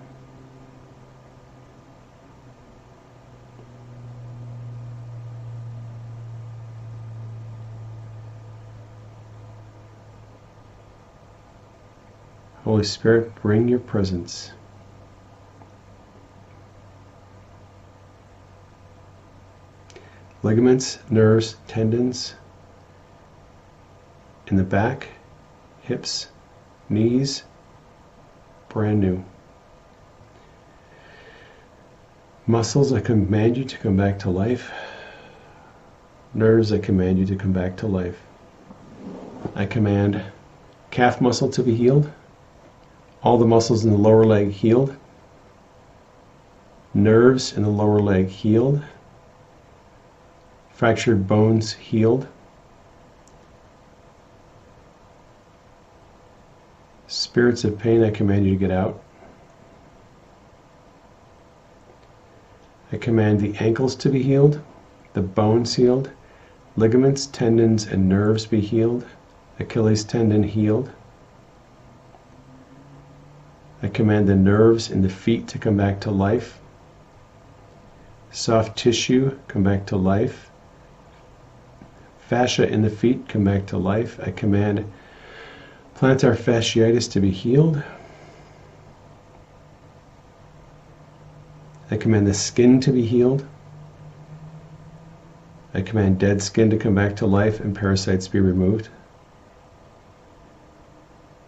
Holy 12.63 12.83
Spirit, 12.83 13.33
bring 13.41 13.67
your 13.67 13.79
presence. 13.79 14.51
Ligaments, 20.41 20.99
nerves, 21.09 21.57
tendons 21.67 22.35
in 24.47 24.57
the 24.57 24.63
back, 24.63 25.09
hips, 25.81 26.27
knees, 26.89 27.43
brand 28.69 28.99
new. 28.99 29.23
Muscles, 32.47 32.91
I 32.91 33.01
command 33.01 33.57
you 33.57 33.65
to 33.65 33.77
come 33.77 33.95
back 33.95 34.17
to 34.19 34.29
life. 34.29 34.71
Nerves, 36.33 36.71
I 36.71 36.79
command 36.79 37.19
you 37.19 37.25
to 37.27 37.35
come 37.35 37.53
back 37.53 37.75
to 37.77 37.87
life. 37.87 38.19
I 39.55 39.65
command 39.65 40.23
calf 40.89 41.21
muscle 41.21 41.49
to 41.49 41.63
be 41.63 41.75
healed 41.75 42.11
all 43.21 43.37
the 43.37 43.45
muscles 43.45 43.83
in 43.83 43.91
the 43.91 43.97
lower 43.97 44.25
leg 44.25 44.51
healed, 44.51 44.95
nerves 46.93 47.53
in 47.53 47.63
the 47.63 47.69
lower 47.69 47.99
leg 47.99 48.27
healed, 48.27 48.81
fractured 50.79 51.27
bones 51.27 51.73
healed, 51.73 52.25
spirits 57.05 57.65
of 57.65 57.77
pain, 57.77 58.01
I 58.01 58.09
command 58.11 58.45
you 58.45 58.51
to 58.51 58.57
get 58.57 58.71
out. 58.71 59.03
I 62.93 62.95
command 62.95 63.41
the 63.41 63.57
ankles 63.57 63.93
to 63.95 64.09
be 64.09 64.23
healed, 64.23 64.61
the 65.11 65.21
bones 65.21 65.75
healed, 65.75 66.11
ligaments, 66.77 67.25
tendons, 67.25 67.85
and 67.85 68.07
nerves 68.07 68.45
be 68.45 68.61
healed, 68.61 69.05
Achilles 69.59 70.05
tendon 70.05 70.43
healed, 70.43 70.89
I 73.83 73.89
command 73.89 74.29
the 74.29 74.35
nerves 74.37 74.89
in 74.89 75.01
the 75.01 75.09
feet 75.09 75.45
to 75.49 75.57
come 75.57 75.75
back 75.75 75.99
to 75.99 76.09
life. 76.09 76.61
Soft 78.31 78.77
tissue 78.77 79.37
come 79.49 79.63
back 79.63 79.85
to 79.87 79.97
life. 79.97 80.48
Fascia 82.29 82.71
in 82.71 82.83
the 82.83 82.91
feet 82.91 83.27
come 83.27 83.43
back 83.43 83.65
to 83.65 83.77
life. 83.79 84.19
I 84.21 84.29
command 84.29 84.85
plantar 85.95 86.37
fasciitis 86.37 87.11
to 87.13 87.19
be 87.19 87.31
healed. 87.31 87.81
I 91.89 91.97
command 91.97 92.27
the 92.27 92.35
skin 92.35 92.79
to 92.81 92.91
be 92.91 93.03
healed. 93.03 93.47
I 95.73 95.81
command 95.81 96.19
dead 96.19 96.43
skin 96.43 96.69
to 96.69 96.77
come 96.77 96.93
back 96.93 97.15
to 97.15 97.25
life 97.25 97.59
and 97.59 97.75
parasites 97.75 98.27
be 98.27 98.39
removed. 98.39 98.89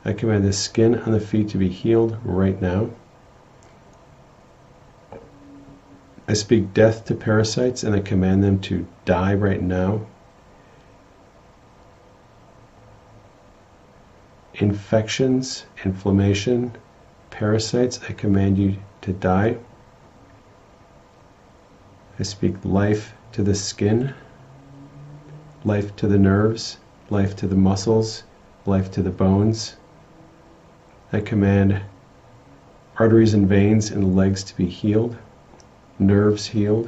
I 0.03 0.13
command 0.13 0.45
the 0.45 0.51
skin 0.51 0.95
on 0.95 1.11
the 1.11 1.19
feet 1.19 1.49
to 1.49 1.59
be 1.59 1.69
healed 1.69 2.17
right 2.23 2.59
now. 2.59 2.89
I 6.27 6.33
speak 6.33 6.73
death 6.73 7.05
to 7.05 7.13
parasites 7.13 7.83
and 7.83 7.93
I 7.93 7.99
command 7.99 8.43
them 8.43 8.59
to 8.61 8.87
die 9.05 9.35
right 9.35 9.61
now. 9.61 10.07
Infections, 14.61 15.65
inflammation, 15.83 16.71
parasites, 17.31 17.99
I 18.07 18.13
command 18.13 18.59
you 18.59 18.77
to 19.01 19.11
die. 19.11 19.57
I 22.19 22.23
speak 22.23 22.63
life 22.63 23.15
to 23.31 23.41
the 23.41 23.55
skin, 23.55 24.13
life 25.63 25.95
to 25.95 26.07
the 26.07 26.19
nerves, 26.19 26.77
life 27.09 27.35
to 27.37 27.47
the 27.47 27.55
muscles, 27.55 28.21
life 28.67 28.91
to 28.91 29.01
the 29.01 29.09
bones. 29.09 29.77
I 31.11 31.21
command 31.21 31.81
arteries 32.99 33.33
and 33.33 33.49
veins 33.49 33.89
in 33.89 34.01
the 34.01 34.05
legs 34.05 34.43
to 34.43 34.55
be 34.55 34.67
healed, 34.67 35.17
nerves 35.97 36.45
healed. 36.45 36.87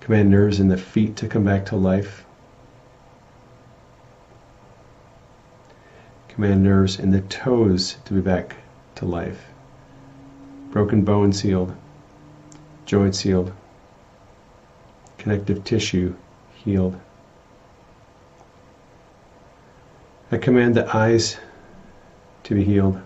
Command 0.00 0.30
nerves 0.30 0.58
in 0.58 0.68
the 0.68 0.78
feet 0.78 1.16
to 1.16 1.28
come 1.28 1.44
back 1.44 1.66
to 1.66 1.76
life. 1.76 2.24
Command 6.34 6.64
nerves 6.64 6.98
in 6.98 7.10
the 7.10 7.20
toes 7.20 7.98
to 8.06 8.14
be 8.14 8.22
back 8.22 8.56
to 8.94 9.04
life. 9.04 9.48
Broken 10.70 11.04
bone 11.04 11.30
sealed, 11.30 11.76
joint 12.86 13.14
sealed, 13.14 13.52
connective 15.18 15.62
tissue 15.62 16.16
healed. 16.54 16.98
I 20.30 20.38
command 20.38 20.74
the 20.74 20.96
eyes 20.96 21.36
to 22.44 22.54
be 22.54 22.64
healed. 22.64 22.98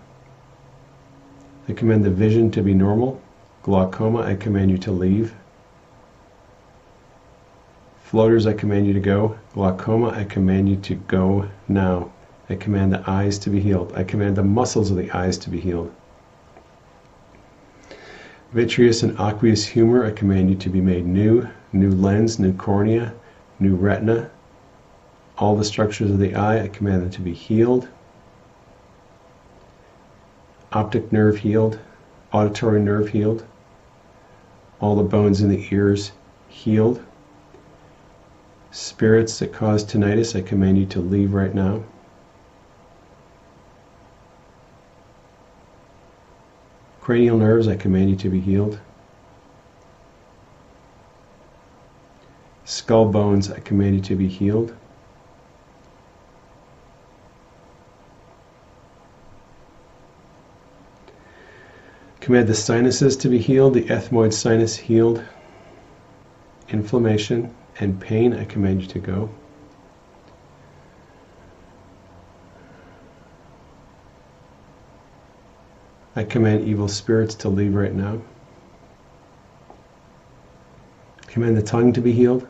I 1.69 1.73
command 1.73 2.05
the 2.05 2.11
vision 2.11 2.53
to 2.53 2.63
be 2.63 2.75
normal. 2.75 3.21
Glaucoma, 3.65 4.21
I 4.21 4.37
command 4.37 4.71
you 4.71 4.79
to 4.79 4.93
leave. 4.93 5.35
Floaters, 8.05 8.47
I 8.47 8.53
command 8.53 8.87
you 8.87 8.93
to 8.93 9.01
go. 9.01 9.37
Glaucoma, 9.53 10.11
I 10.11 10.23
command 10.23 10.69
you 10.69 10.77
to 10.77 10.95
go 10.95 11.49
now. 11.67 12.13
I 12.49 12.55
command 12.55 12.93
the 12.93 13.03
eyes 13.11 13.39
to 13.41 13.51
be 13.51 13.61
healed. 13.61 13.93
I 13.97 14.05
command 14.05 14.37
the 14.37 14.45
muscles 14.45 14.91
of 14.91 14.97
the 14.97 15.11
eyes 15.11 15.39
to 15.39 15.51
be 15.51 15.61
healed. 15.61 15.93
Vitreous 18.53 19.03
and 19.03 19.19
aqueous 19.19 19.67
humor, 19.67 20.05
I 20.05 20.13
command 20.13 20.51
you 20.51 20.57
to 20.57 20.69
be 20.69 20.81
made 20.81 21.07
new. 21.07 21.49
New 21.73 21.91
lens, 21.91 22.39
new 22.39 22.53
cornea, 22.53 23.13
new 23.59 23.75
retina. 23.75 24.31
All 25.39 25.57
the 25.57 25.65
structures 25.65 26.11
of 26.11 26.19
the 26.19 26.35
eye, 26.35 26.63
I 26.63 26.69
command 26.69 27.03
them 27.03 27.11
to 27.11 27.21
be 27.21 27.35
healed 27.35 27.89
optic 30.77 31.11
nerve 31.13 31.39
healed, 31.39 31.79
auditory 32.33 32.81
nerve 32.81 33.09
healed, 33.09 33.45
all 34.81 34.95
the 34.95 35.03
bones 35.03 35.41
in 35.41 35.49
the 35.49 35.67
ears 35.71 36.13
healed. 36.49 37.03
Spirits 38.71 39.39
that 39.39 39.55
cause 39.55 39.85
tinnitus, 39.85 40.37
I 40.37 40.43
command 40.43 40.77
you 40.77 40.85
to 40.87 41.01
leave 41.01 41.33
right 41.33 41.55
now. 41.55 41.83
Cranial 47.07 47.39
nerves, 47.39 47.69
I 47.69 47.77
command 47.77 48.11
you 48.11 48.17
to 48.17 48.29
be 48.29 48.41
healed. 48.41 48.81
Skull 52.65 53.13
bones, 53.13 53.49
I 53.49 53.61
command 53.61 53.95
you 53.95 54.01
to 54.01 54.17
be 54.17 54.27
healed. 54.27 54.75
Command 62.19 62.49
the 62.49 62.57
sinuses 62.57 63.17
to 63.19 63.29
be 63.29 63.39
healed, 63.39 63.75
the 63.75 63.85
ethmoid 63.85 64.33
sinus 64.33 64.75
healed. 64.75 65.23
Inflammation 66.71 67.55
and 67.79 68.01
pain, 68.01 68.35
I 68.35 68.47
command 68.47 68.83
you 68.83 68.89
to 68.89 68.99
go. 68.99 69.31
I 76.19 76.25
command 76.25 76.67
evil 76.67 76.89
spirits 76.89 77.35
to 77.37 77.51
leave 77.51 77.75
right 77.75 77.95
now. 77.95 78.23
Command 81.27 81.59
the 81.59 81.63
tongue 81.63 81.93
to 81.93 82.01
be 82.01 82.13
healed. 82.13 82.49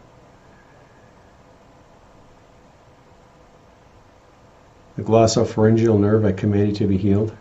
The 4.95 5.03
glossopharyngeal 5.03 5.99
nerve, 5.99 6.25
I 6.25 6.31
command 6.31 6.69
you 6.69 6.75
to 6.77 6.87
be 6.87 6.97
healed. 6.97 7.37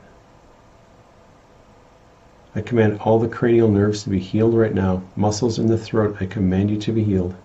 I 2.55 2.61
command 2.61 2.99
all 3.01 3.19
the 3.19 3.27
cranial 3.27 3.69
nerves 3.69 4.03
to 4.03 4.09
be 4.09 4.19
healed 4.19 4.55
right 4.55 4.73
now. 4.73 5.03
Muscles 5.15 5.59
in 5.59 5.67
the 5.67 5.77
throat, 5.77 6.17
I 6.19 6.25
command 6.25 6.71
you 6.71 6.77
to 6.77 6.91
be 6.91 7.03
healed. 7.03 7.35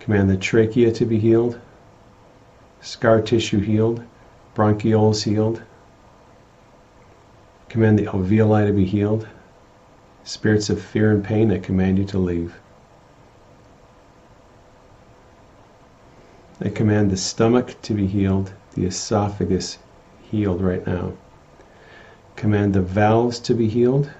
Command 0.00 0.30
the 0.30 0.38
trachea 0.38 0.90
to 0.92 1.04
be 1.04 1.18
healed. 1.18 1.60
Scar 2.80 3.20
tissue 3.20 3.60
healed. 3.60 4.02
Bronchioles 4.54 5.22
healed. 5.22 5.62
Command 7.68 7.98
the 7.98 8.06
alveoli 8.06 8.66
to 8.66 8.72
be 8.72 8.84
healed. 8.84 9.26
Spirits 10.24 10.70
of 10.70 10.80
fear 10.80 11.10
and 11.10 11.22
pain, 11.24 11.50
I 11.50 11.58
command 11.58 11.98
you 11.98 12.04
to 12.06 12.18
leave. 12.18 12.58
I 16.60 16.70
command 16.70 17.10
the 17.10 17.16
stomach 17.16 17.80
to 17.82 17.94
be 17.94 18.06
healed, 18.06 18.52
the 18.74 18.86
esophagus 18.86 19.78
healed 20.30 20.62
right 20.62 20.86
now. 20.86 21.12
Command 22.34 22.74
the 22.74 22.80
valves 22.80 23.38
to 23.40 23.54
be 23.54 23.68
healed. 23.68 24.10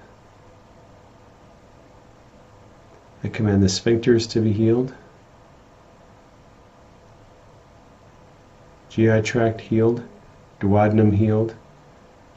I 3.23 3.29
command 3.29 3.63
the 3.63 3.67
sphincters 3.67 4.29
to 4.31 4.39
be 4.39 4.53
healed. 4.53 4.93
GI 8.89 9.21
tract 9.21 9.61
healed, 9.61 10.03
duodenum 10.59 11.13
healed, 11.13 11.55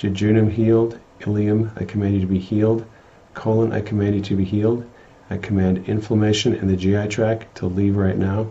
jejunum 0.00 0.50
healed, 0.50 0.98
ileum, 1.20 1.70
I 1.78 1.84
command 1.84 2.14
you 2.14 2.20
to 2.20 2.26
be 2.26 2.38
healed. 2.38 2.86
Colon, 3.34 3.72
I 3.72 3.82
command 3.82 4.14
you 4.14 4.22
to 4.22 4.36
be 4.36 4.44
healed. 4.44 4.86
I 5.28 5.36
command 5.36 5.86
inflammation 5.86 6.54
in 6.54 6.68
the 6.68 6.76
GI 6.76 7.08
tract 7.08 7.54
to 7.58 7.66
leave 7.66 7.96
right 7.96 8.16
now. 8.16 8.48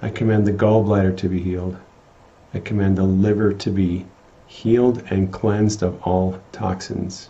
I 0.00 0.08
command 0.08 0.46
the 0.46 0.52
gallbladder 0.52 1.18
to 1.18 1.28
be 1.28 1.42
healed. 1.42 1.76
I 2.54 2.60
command 2.60 2.96
the 2.96 3.04
liver 3.04 3.52
to 3.52 3.70
be 3.70 4.06
healed 4.46 5.04
and 5.10 5.30
cleansed 5.30 5.82
of 5.82 6.02
all 6.02 6.40
toxins. 6.50 7.28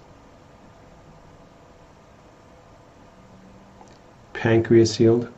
Pancreas 4.32 4.96
healed. 4.96 5.28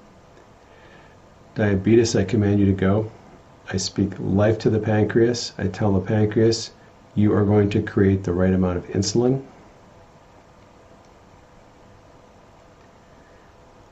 Diabetes, 1.54 2.14
I 2.14 2.24
command 2.24 2.60
you 2.60 2.66
to 2.66 2.72
go. 2.72 3.10
I 3.72 3.78
speak 3.78 4.12
life 4.18 4.58
to 4.58 4.70
the 4.70 4.78
pancreas. 4.78 5.54
I 5.56 5.66
tell 5.66 5.92
the 5.92 6.00
pancreas, 6.00 6.72
you 7.14 7.32
are 7.32 7.44
going 7.44 7.70
to 7.70 7.80
create 7.80 8.22
the 8.22 8.34
right 8.34 8.52
amount 8.52 8.76
of 8.76 8.86
insulin. 8.88 9.42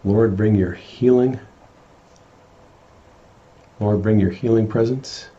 Lord, 0.05 0.37
bring 0.37 0.55
your 0.55 0.73
healing. 0.73 1.41
Lord, 3.79 4.03
bring 4.03 4.21
your 4.21 4.31
healing 4.31 4.69
presence. 4.69 5.31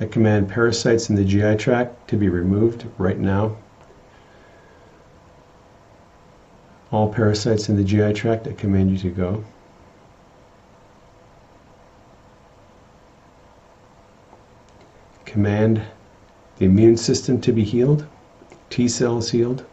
I 0.00 0.06
command 0.06 0.48
parasites 0.48 1.10
in 1.10 1.14
the 1.14 1.24
GI 1.24 1.56
tract 1.56 2.08
to 2.08 2.16
be 2.16 2.28
removed 2.28 2.86
right 2.98 3.18
now. 3.18 3.56
All 6.90 7.12
parasites 7.12 7.68
in 7.68 7.76
the 7.76 7.84
GI 7.84 8.14
tract, 8.14 8.48
I 8.48 8.52
command 8.52 8.90
you 8.90 8.98
to 8.98 9.10
go. 9.10 9.44
Command 15.34 15.82
the 16.58 16.64
immune 16.64 16.96
system 16.96 17.40
to 17.40 17.50
be 17.50 17.64
healed, 17.64 18.06
T 18.70 18.86
cells 18.86 19.32
healed. 19.32 19.64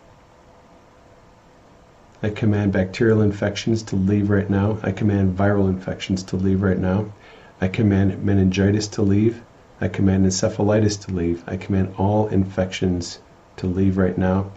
I 2.23 2.31
command 2.31 2.73
bacterial 2.73 3.21
infections 3.21 3.83
to 3.83 3.95
leave 3.95 4.31
right 4.31 4.49
now. 4.49 4.79
I 4.81 4.91
command 4.91 5.37
viral 5.37 5.69
infections 5.69 6.23
to 6.23 6.35
leave 6.35 6.63
right 6.63 6.79
now. 6.79 7.13
I 7.61 7.67
command 7.67 8.25
meningitis 8.25 8.87
to 8.87 9.03
leave. 9.03 9.43
I 9.79 9.87
command 9.87 10.25
encephalitis 10.25 10.99
to 11.05 11.13
leave. 11.13 11.43
I 11.45 11.57
command 11.57 11.93
all 11.95 12.27
infections 12.29 13.19
to 13.57 13.67
leave 13.67 13.99
right 13.99 14.17
now. 14.17 14.49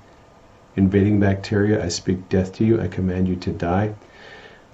Invading 0.75 1.21
bacteria, 1.21 1.85
I 1.85 1.89
speak 1.89 2.31
death 2.31 2.51
to 2.55 2.65
you. 2.65 2.81
I 2.81 2.89
command 2.89 3.29
you 3.29 3.37
to 3.37 3.53
die. 3.53 3.95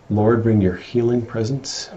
Lord, 0.09 0.45
bring 0.45 0.61
your 0.61 0.77
healing 0.77 1.27
presence. 1.27 1.91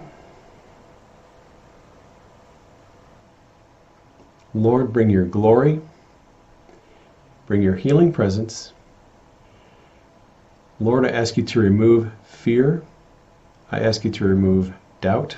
Lord, 4.54 4.94
bring 4.94 5.10
your 5.10 5.26
glory, 5.26 5.82
bring 7.48 7.62
your 7.62 7.76
healing 7.76 8.12
presence. 8.12 8.74
Lord, 10.80 11.06
I 11.06 11.10
ask 11.10 11.38
you 11.38 11.44
to 11.44 11.60
remove 11.60 12.12
fear. 12.24 12.84
I 13.72 13.80
ask 13.80 14.04
you 14.04 14.12
to 14.12 14.26
remove 14.26 14.74
doubt. 15.02 15.38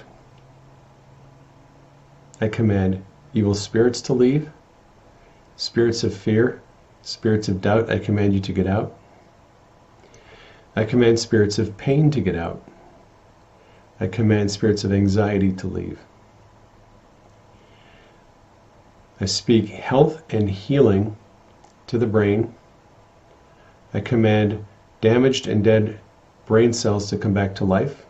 I 2.41 2.49
command 2.49 3.03
evil 3.33 3.53
spirits 3.53 4.01
to 4.01 4.13
leave, 4.13 4.49
spirits 5.55 6.03
of 6.03 6.13
fear, 6.13 6.61
spirits 7.01 7.47
of 7.47 7.61
doubt, 7.61 7.89
I 7.89 7.99
command 7.99 8.33
you 8.33 8.41
to 8.41 8.51
get 8.51 8.67
out. 8.67 8.97
I 10.75 10.83
command 10.83 11.19
spirits 11.19 11.57
of 11.57 11.77
pain 11.77 12.11
to 12.11 12.19
get 12.19 12.35
out. 12.35 12.67
I 13.99 14.07
command 14.07 14.51
spirits 14.51 14.83
of 14.83 14.91
anxiety 14.91 15.53
to 15.53 15.67
leave. 15.67 15.99
I 19.21 19.25
speak 19.25 19.69
health 19.69 20.23
and 20.29 20.49
healing 20.49 21.15
to 21.87 21.97
the 21.97 22.05
brain. 22.05 22.53
I 23.93 24.01
command 24.01 24.65
damaged 24.99 25.47
and 25.47 25.63
dead 25.63 25.99
brain 26.45 26.73
cells 26.73 27.09
to 27.09 27.17
come 27.17 27.33
back 27.33 27.55
to 27.55 27.65
life. 27.65 28.05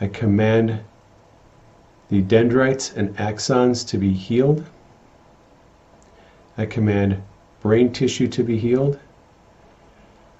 I 0.00 0.08
command 0.08 0.80
the 2.08 2.22
dendrites 2.22 2.92
and 2.96 3.14
axons 3.18 3.86
to 3.88 3.98
be 3.98 4.12
healed. 4.14 4.64
I 6.56 6.64
command 6.64 7.22
brain 7.60 7.92
tissue 7.92 8.28
to 8.28 8.42
be 8.42 8.58
healed. 8.58 8.98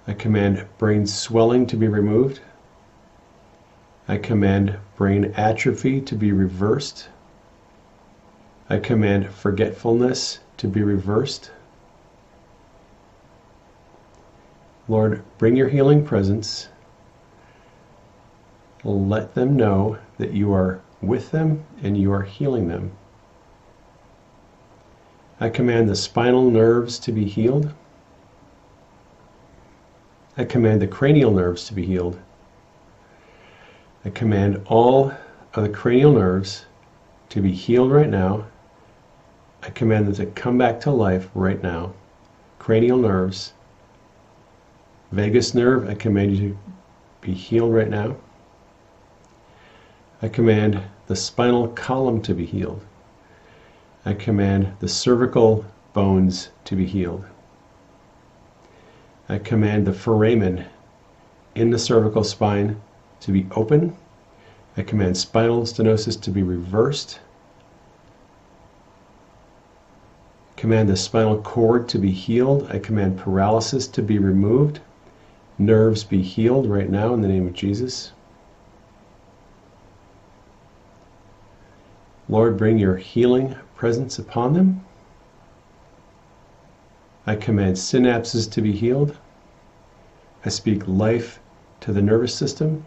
I 0.06 0.14
command 0.14 0.66
brain 0.78 1.06
swelling 1.06 1.66
to 1.66 1.76
be 1.76 1.86
removed. 1.86 2.40
I 4.08 4.16
command 4.16 4.78
brain 4.96 5.32
atrophy 5.36 6.00
to 6.00 6.14
be 6.14 6.32
reversed. 6.32 7.08
I 8.72 8.78
command 8.78 9.30
forgetfulness 9.30 10.40
to 10.56 10.66
be 10.66 10.82
reversed. 10.82 11.50
Lord, 14.88 15.22
bring 15.36 15.56
your 15.56 15.68
healing 15.68 16.06
presence. 16.06 16.70
Let 18.82 19.34
them 19.34 19.56
know 19.56 19.98
that 20.16 20.32
you 20.32 20.54
are 20.54 20.80
with 21.02 21.32
them 21.32 21.66
and 21.82 21.98
you 21.98 22.14
are 22.14 22.22
healing 22.22 22.68
them. 22.68 22.92
I 25.38 25.50
command 25.50 25.86
the 25.86 25.94
spinal 25.94 26.50
nerves 26.50 26.98
to 27.00 27.12
be 27.12 27.26
healed. 27.26 27.74
I 30.38 30.46
command 30.46 30.80
the 30.80 30.86
cranial 30.86 31.30
nerves 31.30 31.66
to 31.66 31.74
be 31.74 31.84
healed. 31.84 32.18
I 34.02 34.08
command 34.08 34.62
all 34.64 35.12
of 35.52 35.62
the 35.62 35.68
cranial 35.68 36.14
nerves 36.14 36.64
to 37.28 37.42
be 37.42 37.52
healed 37.52 37.92
right 37.92 38.08
now 38.08 38.46
I 39.62 39.70
command 39.70 40.08
them 40.08 40.14
to 40.14 40.26
come 40.26 40.58
back 40.58 40.80
to 40.80 40.90
life 40.90 41.28
right 41.34 41.62
now. 41.62 41.92
Cranial 42.58 42.98
nerves, 42.98 43.52
vagus 45.12 45.54
nerve, 45.54 45.88
I 45.88 45.94
command 45.94 46.36
you 46.36 46.50
to 46.50 46.56
be 47.20 47.32
healed 47.32 47.72
right 47.72 47.88
now. 47.88 48.16
I 50.20 50.28
command 50.28 50.82
the 51.06 51.16
spinal 51.16 51.68
column 51.68 52.22
to 52.22 52.34
be 52.34 52.46
healed. 52.46 52.80
I 54.04 54.14
command 54.14 54.74
the 54.80 54.88
cervical 54.88 55.64
bones 55.92 56.50
to 56.64 56.74
be 56.74 56.86
healed. 56.86 57.24
I 59.28 59.38
command 59.38 59.86
the 59.86 59.92
foramen 59.92 60.64
in 61.54 61.70
the 61.70 61.78
cervical 61.78 62.24
spine 62.24 62.80
to 63.20 63.30
be 63.30 63.46
open. 63.52 63.96
I 64.76 64.82
command 64.82 65.16
spinal 65.16 65.62
stenosis 65.62 66.20
to 66.22 66.30
be 66.30 66.42
reversed. 66.42 67.20
command 70.62 70.88
the 70.88 70.96
spinal 70.96 71.42
cord 71.42 71.88
to 71.88 71.98
be 71.98 72.12
healed. 72.12 72.70
I 72.70 72.78
command 72.78 73.18
paralysis 73.18 73.88
to 73.88 74.00
be 74.00 74.20
removed. 74.20 74.78
Nerves 75.58 76.04
be 76.04 76.22
healed 76.22 76.70
right 76.70 76.88
now 76.88 77.12
in 77.14 77.20
the 77.20 77.26
name 77.26 77.48
of 77.48 77.52
Jesus. 77.52 78.12
Lord, 82.28 82.56
bring 82.56 82.78
your 82.78 82.96
healing 82.96 83.56
presence 83.74 84.20
upon 84.20 84.52
them. 84.52 84.84
I 87.26 87.34
command 87.34 87.74
synapses 87.74 88.48
to 88.52 88.62
be 88.62 88.70
healed. 88.70 89.18
I 90.44 90.48
speak 90.48 90.86
life 90.86 91.40
to 91.80 91.92
the 91.92 92.02
nervous 92.02 92.36
system. 92.36 92.86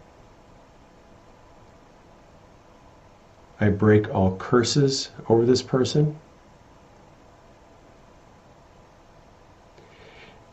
I 3.60 3.68
break 3.68 4.08
all 4.14 4.34
curses 4.36 5.10
over 5.28 5.44
this 5.44 5.60
person. 5.60 6.18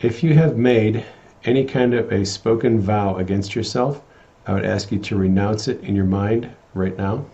If 0.04 0.22
you 0.22 0.34
have 0.34 0.58
made 0.58 1.06
any 1.46 1.64
kind 1.64 1.94
of 1.94 2.12
a 2.12 2.26
spoken 2.26 2.82
vow 2.82 3.16
against 3.16 3.56
yourself, 3.56 4.02
I 4.46 4.54
would 4.54 4.66
ask 4.66 4.92
you 4.92 5.00
to 5.00 5.16
renounce 5.16 5.70
it 5.70 5.80
in 5.80 5.96
your 5.96 6.04
mind 6.04 6.50
right 6.74 6.98
now. 6.98 7.26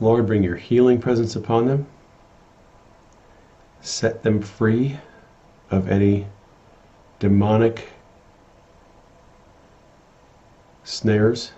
Lord, 0.00 0.26
bring 0.26 0.42
your 0.42 0.56
healing 0.56 0.98
presence 0.98 1.36
upon 1.36 1.66
them. 1.66 1.86
Set 3.82 4.22
them 4.22 4.40
free 4.40 4.96
of 5.70 5.90
any 5.90 6.26
demonic 7.18 7.86
snares. 10.84 11.52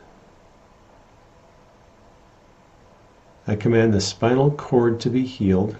I 3.46 3.54
command 3.54 3.94
the 3.94 4.00
spinal 4.00 4.50
cord 4.50 4.98
to 5.02 5.08
be 5.08 5.24
healed. 5.24 5.76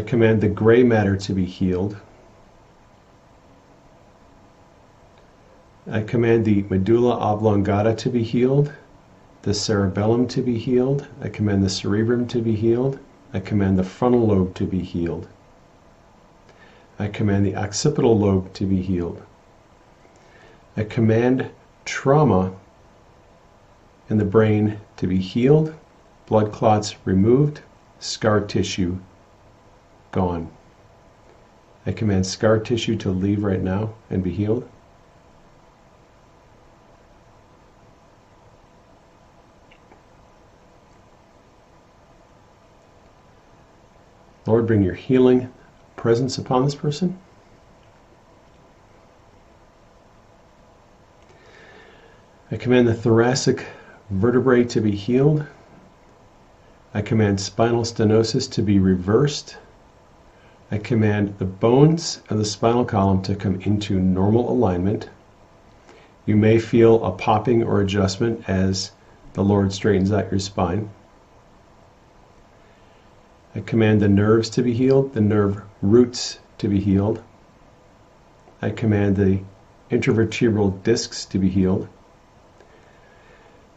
I 0.00 0.02
command 0.02 0.40
the 0.40 0.48
gray 0.48 0.82
matter 0.82 1.14
to 1.14 1.34
be 1.34 1.44
healed. 1.44 1.98
I 5.86 6.00
command 6.00 6.46
the 6.46 6.64
medulla 6.70 7.18
oblongata 7.18 7.94
to 7.96 8.08
be 8.08 8.22
healed, 8.22 8.72
the 9.42 9.52
cerebellum 9.52 10.26
to 10.28 10.40
be 10.40 10.56
healed. 10.56 11.06
I 11.20 11.28
command 11.28 11.62
the 11.62 11.68
cerebrum 11.68 12.26
to 12.28 12.40
be 12.40 12.54
healed. 12.54 12.98
I 13.34 13.40
command 13.40 13.78
the 13.78 13.84
frontal 13.84 14.26
lobe 14.26 14.54
to 14.54 14.64
be 14.64 14.80
healed. 14.80 15.28
I 16.98 17.08
command 17.08 17.44
the 17.44 17.56
occipital 17.56 18.18
lobe 18.18 18.54
to 18.54 18.64
be 18.64 18.80
healed. 18.80 19.20
I 20.78 20.84
command 20.84 21.50
trauma 21.84 22.52
in 24.08 24.16
the 24.16 24.24
brain 24.24 24.80
to 24.96 25.06
be 25.06 25.18
healed, 25.18 25.74
blood 26.24 26.52
clots 26.52 26.96
removed, 27.04 27.60
scar 27.98 28.40
tissue 28.40 28.98
gone. 30.12 30.50
I 31.86 31.92
command 31.92 32.26
scar 32.26 32.58
tissue 32.58 32.96
to 32.96 33.10
leave 33.10 33.42
right 33.42 33.62
now 33.62 33.94
and 34.10 34.22
be 34.22 34.30
healed. 34.30 34.68
Lord, 44.46 44.66
bring 44.66 44.82
your 44.82 44.94
healing 44.94 45.52
presence 45.96 46.36
upon 46.36 46.64
this 46.64 46.74
person. 46.74 47.18
I 52.50 52.56
command 52.56 52.88
the 52.88 52.94
thoracic 52.94 53.64
vertebrae 54.10 54.64
to 54.64 54.80
be 54.80 54.90
healed. 54.90 55.46
I 56.92 57.00
command 57.00 57.40
spinal 57.40 57.84
stenosis 57.84 58.50
to 58.50 58.62
be 58.62 58.80
reversed. 58.80 59.56
I 60.72 60.78
command 60.78 61.34
the 61.38 61.44
bones 61.44 62.22
of 62.30 62.38
the 62.38 62.44
spinal 62.44 62.84
column 62.84 63.22
to 63.22 63.34
come 63.34 63.60
into 63.62 63.98
normal 63.98 64.48
alignment. 64.48 65.10
You 66.26 66.36
may 66.36 66.60
feel 66.60 67.04
a 67.04 67.10
popping 67.10 67.64
or 67.64 67.80
adjustment 67.80 68.48
as 68.48 68.92
the 69.32 69.42
Lord 69.42 69.72
straightens 69.72 70.12
out 70.12 70.30
your 70.30 70.38
spine. 70.38 70.90
I 73.54 73.60
command 73.60 74.00
the 74.00 74.08
nerves 74.08 74.48
to 74.50 74.62
be 74.62 74.72
healed, 74.72 75.12
the 75.12 75.20
nerve 75.20 75.60
roots 75.82 76.38
to 76.58 76.68
be 76.68 76.78
healed. 76.78 77.20
I 78.62 78.70
command 78.70 79.16
the 79.16 79.40
intervertebral 79.90 80.84
discs 80.84 81.24
to 81.26 81.38
be 81.38 81.48
healed. 81.48 81.88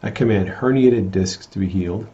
I 0.00 0.10
command 0.10 0.48
herniated 0.48 1.10
discs 1.10 1.46
to 1.46 1.58
be 1.58 1.66
healed. 1.66 2.06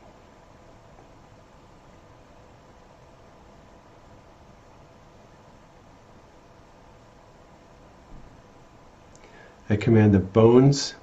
I 9.70 9.76
command 9.76 10.12
the 10.12 10.18
bones 10.18 10.96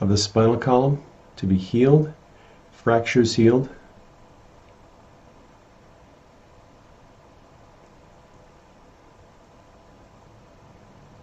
of 0.00 0.08
the 0.08 0.16
spinal 0.16 0.56
column 0.56 1.02
to 1.34 1.46
be 1.46 1.56
healed, 1.56 2.12
fractures 2.70 3.34
healed. 3.34 3.68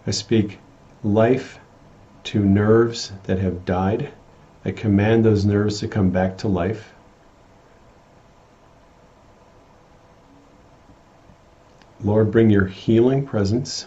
I 0.06 0.10
speak 0.10 0.58
life 1.02 1.58
to 2.24 2.44
nerves 2.44 3.12
that 3.24 3.38
have 3.38 3.64
died. 3.64 4.12
I 4.62 4.72
command 4.72 5.24
those 5.24 5.46
nerves 5.46 5.80
to 5.80 5.88
come 5.88 6.10
back 6.10 6.36
to 6.38 6.48
life. 6.48 6.92
Lord, 12.04 12.30
bring 12.30 12.50
your 12.50 12.66
healing 12.66 13.26
presence. 13.26 13.86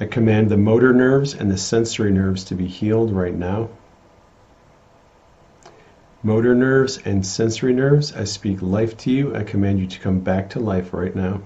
I 0.00 0.06
command 0.06 0.48
the 0.48 0.56
motor 0.56 0.92
nerves 0.92 1.34
and 1.34 1.50
the 1.50 1.56
sensory 1.56 2.12
nerves 2.12 2.44
to 2.44 2.54
be 2.54 2.66
healed 2.66 3.10
right 3.10 3.34
now. 3.34 3.68
Motor 6.22 6.54
nerves 6.54 6.98
and 7.04 7.26
sensory 7.26 7.72
nerves, 7.72 8.12
I 8.12 8.24
speak 8.24 8.62
life 8.62 8.96
to 8.98 9.10
you. 9.10 9.34
I 9.34 9.42
command 9.42 9.80
you 9.80 9.86
to 9.88 9.98
come 9.98 10.20
back 10.20 10.50
to 10.50 10.60
life 10.60 10.92
right 10.92 11.14
now. 11.14 11.40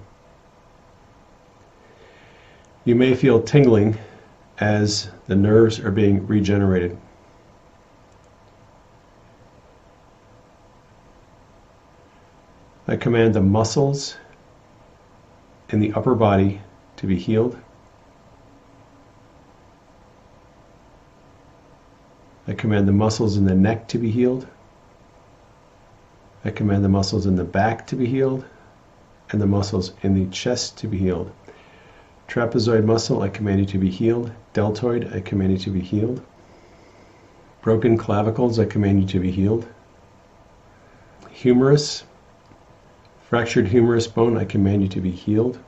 You 2.85 2.95
may 2.95 3.15
feel 3.15 3.41
tingling 3.41 3.97
as 4.59 5.09
the 5.27 5.35
nerves 5.35 5.79
are 5.79 5.91
being 5.91 6.27
regenerated. 6.27 6.97
I 12.87 12.97
command 12.97 13.33
the 13.33 13.41
muscles 13.41 14.17
in 15.69 15.79
the 15.79 15.93
upper 15.93 16.13
body 16.13 16.61
to 16.97 17.07
be 17.07 17.17
healed. 17.17 17.57
I 22.47 22.53
command 22.53 22.87
the 22.87 22.93
muscles 22.93 23.37
in 23.37 23.45
the 23.45 23.55
neck 23.55 23.87
to 23.89 23.97
be 23.97 24.11
healed. 24.11 24.47
I 26.43 26.49
command 26.51 26.83
the 26.83 26.89
muscles 26.89 27.25
in 27.25 27.37
the 27.37 27.43
back 27.43 27.87
to 27.87 27.95
be 27.95 28.05
healed 28.05 28.43
and 29.31 29.41
the 29.41 29.47
muscles 29.47 29.93
in 30.01 30.13
the 30.13 30.29
chest 30.29 30.77
to 30.79 30.87
be 30.87 30.97
healed. 30.97 31.31
Trapezoid 32.27 32.83
muscle, 32.83 33.21
I 33.21 33.29
command 33.29 33.59
you 33.59 33.65
to 33.67 33.77
be 33.77 33.89
healed. 33.89 34.31
Deltoid, 34.53 35.13
I 35.13 35.21
command 35.21 35.53
you 35.53 35.57
to 35.59 35.69
be 35.69 35.79
healed. 35.79 36.21
Broken 37.61 37.97
clavicles, 37.97 38.59
I 38.59 38.65
command 38.65 39.01
you 39.01 39.07
to 39.07 39.19
be 39.19 39.31
healed. 39.31 39.65
Humerus, 41.31 42.03
fractured 43.21 43.67
humerus 43.67 44.07
bone, 44.07 44.37
I 44.37 44.45
command 44.45 44.83
you 44.83 44.89
to 44.89 45.01
be 45.01 45.11
healed. 45.11 45.59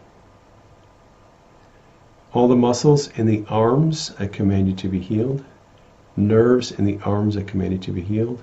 All 2.34 2.49
the 2.49 2.55
muscles 2.55 3.07
in 3.17 3.28
the 3.28 3.45
arms, 3.47 4.13
I 4.19 4.28
command 4.28 4.67
you 4.67 4.76
to 4.76 4.89
be 4.89 4.99
healed. 4.99 5.43
Nerves 6.18 6.72
in 6.72 6.86
the 6.86 6.99
arms, 7.03 7.36
I 7.36 7.43
command 7.43 7.74
you 7.74 7.80
to 7.80 7.91
be 7.91 8.01
healed. 8.01 8.41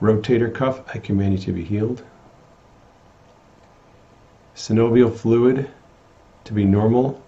Rotator 0.00 0.54
cuff, 0.54 0.82
I 0.94 0.98
command 0.98 1.32
you 1.32 1.38
to 1.40 1.52
be 1.52 1.64
healed. 1.64 2.04
Synovial 4.54 5.12
fluid, 5.12 5.68
to 6.44 6.52
be 6.52 6.64
normal, 6.64 7.22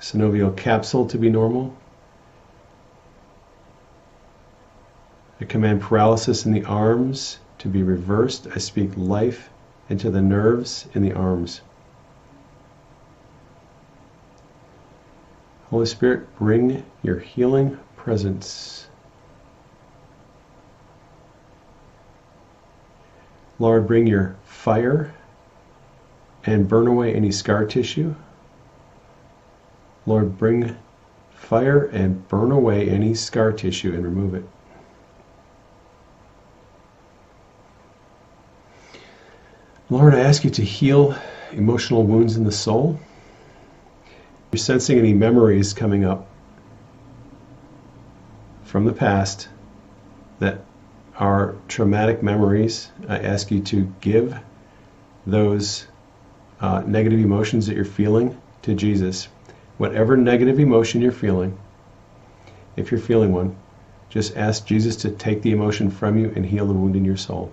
synovial 0.00 0.56
capsule 0.56 1.06
to 1.06 1.18
be 1.18 1.30
normal. 1.30 1.74
I 5.40 5.44
command 5.46 5.80
paralysis 5.80 6.44
in 6.44 6.52
the 6.52 6.64
arms 6.64 7.38
to 7.58 7.68
be 7.68 7.82
reversed. 7.82 8.46
I 8.54 8.58
speak 8.58 8.90
life 8.96 9.48
into 9.88 10.10
the 10.10 10.20
nerves 10.20 10.86
in 10.92 11.02
the 11.02 11.12
arms. 11.12 11.62
Holy 15.70 15.86
Spirit, 15.86 16.36
bring 16.36 16.84
your 17.02 17.20
healing 17.20 17.78
presence. 17.96 18.88
Lord, 23.60 23.86
bring 23.86 24.08
your 24.08 24.36
fire 24.44 25.14
and 26.44 26.68
burn 26.68 26.88
away 26.88 27.14
any 27.14 27.30
scar 27.30 27.64
tissue. 27.66 28.16
Lord, 30.06 30.38
bring 30.38 30.76
fire 31.30 31.84
and 31.84 32.26
burn 32.26 32.50
away 32.50 32.88
any 32.88 33.14
scar 33.14 33.52
tissue 33.52 33.92
and 33.92 34.02
remove 34.02 34.34
it. 34.34 34.44
Lord, 39.88 40.14
I 40.14 40.20
ask 40.20 40.42
you 40.42 40.50
to 40.50 40.64
heal 40.64 41.14
emotional 41.52 42.02
wounds 42.02 42.36
in 42.36 42.44
the 42.44 42.52
soul. 42.52 42.98
You're 44.52 44.58
sensing 44.58 44.98
any 44.98 45.14
memories 45.14 45.72
coming 45.72 46.04
up 46.04 46.26
from 48.64 48.84
the 48.84 48.92
past 48.92 49.48
that 50.40 50.64
are 51.16 51.54
traumatic 51.68 52.22
memories. 52.22 52.90
I 53.08 53.18
ask 53.18 53.50
you 53.50 53.60
to 53.60 53.92
give 54.00 54.36
those 55.26 55.86
uh, 56.60 56.82
negative 56.86 57.20
emotions 57.20 57.66
that 57.66 57.76
you're 57.76 57.84
feeling 57.84 58.40
to 58.62 58.74
Jesus. 58.74 59.28
Whatever 59.78 60.16
negative 60.16 60.58
emotion 60.58 61.00
you're 61.00 61.12
feeling, 61.12 61.58
if 62.76 62.90
you're 62.90 63.00
feeling 63.00 63.32
one, 63.32 63.56
just 64.08 64.36
ask 64.36 64.66
Jesus 64.66 64.96
to 64.96 65.10
take 65.10 65.42
the 65.42 65.52
emotion 65.52 65.90
from 65.90 66.18
you 66.18 66.32
and 66.34 66.44
heal 66.44 66.66
the 66.66 66.72
wound 66.72 66.96
in 66.96 67.04
your 67.04 67.16
soul. 67.16 67.52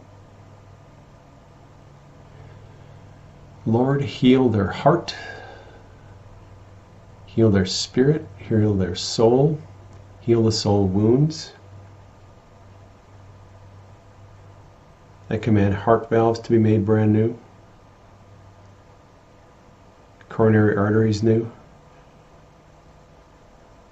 Lord, 3.65 4.01
heal 4.01 4.49
their 4.49 4.67
heart, 4.67 5.15
heal 7.37 7.51
their 7.51 7.67
spirit, 7.67 8.27
heal 8.39 8.73
their 8.73 8.95
soul, 8.95 9.59
heal 10.21 10.41
the 10.41 10.51
soul 10.51 10.87
wounds. 10.87 11.53
I 15.29 15.37
command 15.37 15.75
heart 15.75 16.09
valves 16.09 16.39
to 16.39 16.49
be 16.49 16.57
made 16.57 16.83
brand 16.83 17.13
new, 17.13 17.37
coronary 20.29 20.75
arteries 20.75 21.21
new, 21.21 21.51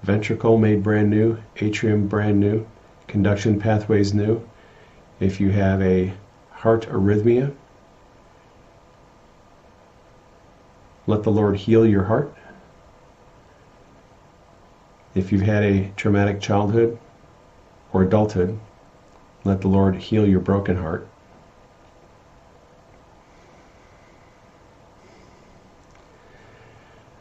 ventricle 0.01 0.57
made 0.57 0.81
brand 0.81 1.11
new, 1.11 1.37
atrium 1.57 2.07
brand 2.07 2.39
new, 2.39 2.65
conduction 3.07 3.59
pathways 3.59 4.11
new. 4.11 4.43
If 5.19 5.39
you 5.39 5.51
have 5.51 5.83
a 5.83 6.11
heart 6.49 6.89
arrhythmia, 6.89 7.53
let 11.05 11.21
the 11.21 11.31
Lord 11.31 11.57
heal 11.57 11.85
your 11.85 12.05
heart. 12.05 12.35
If 15.15 15.31
you've 15.31 15.43
had 15.43 15.63
a 15.63 15.89
traumatic 15.95 16.41
childhood 16.41 16.99
or 17.93 18.03
adulthood, 18.03 18.59
let 19.45 19.61
the 19.61 19.69
Lord 19.69 19.95
heal 19.95 20.27
your 20.27 20.41
broken 20.41 20.75
heart. 20.75 21.07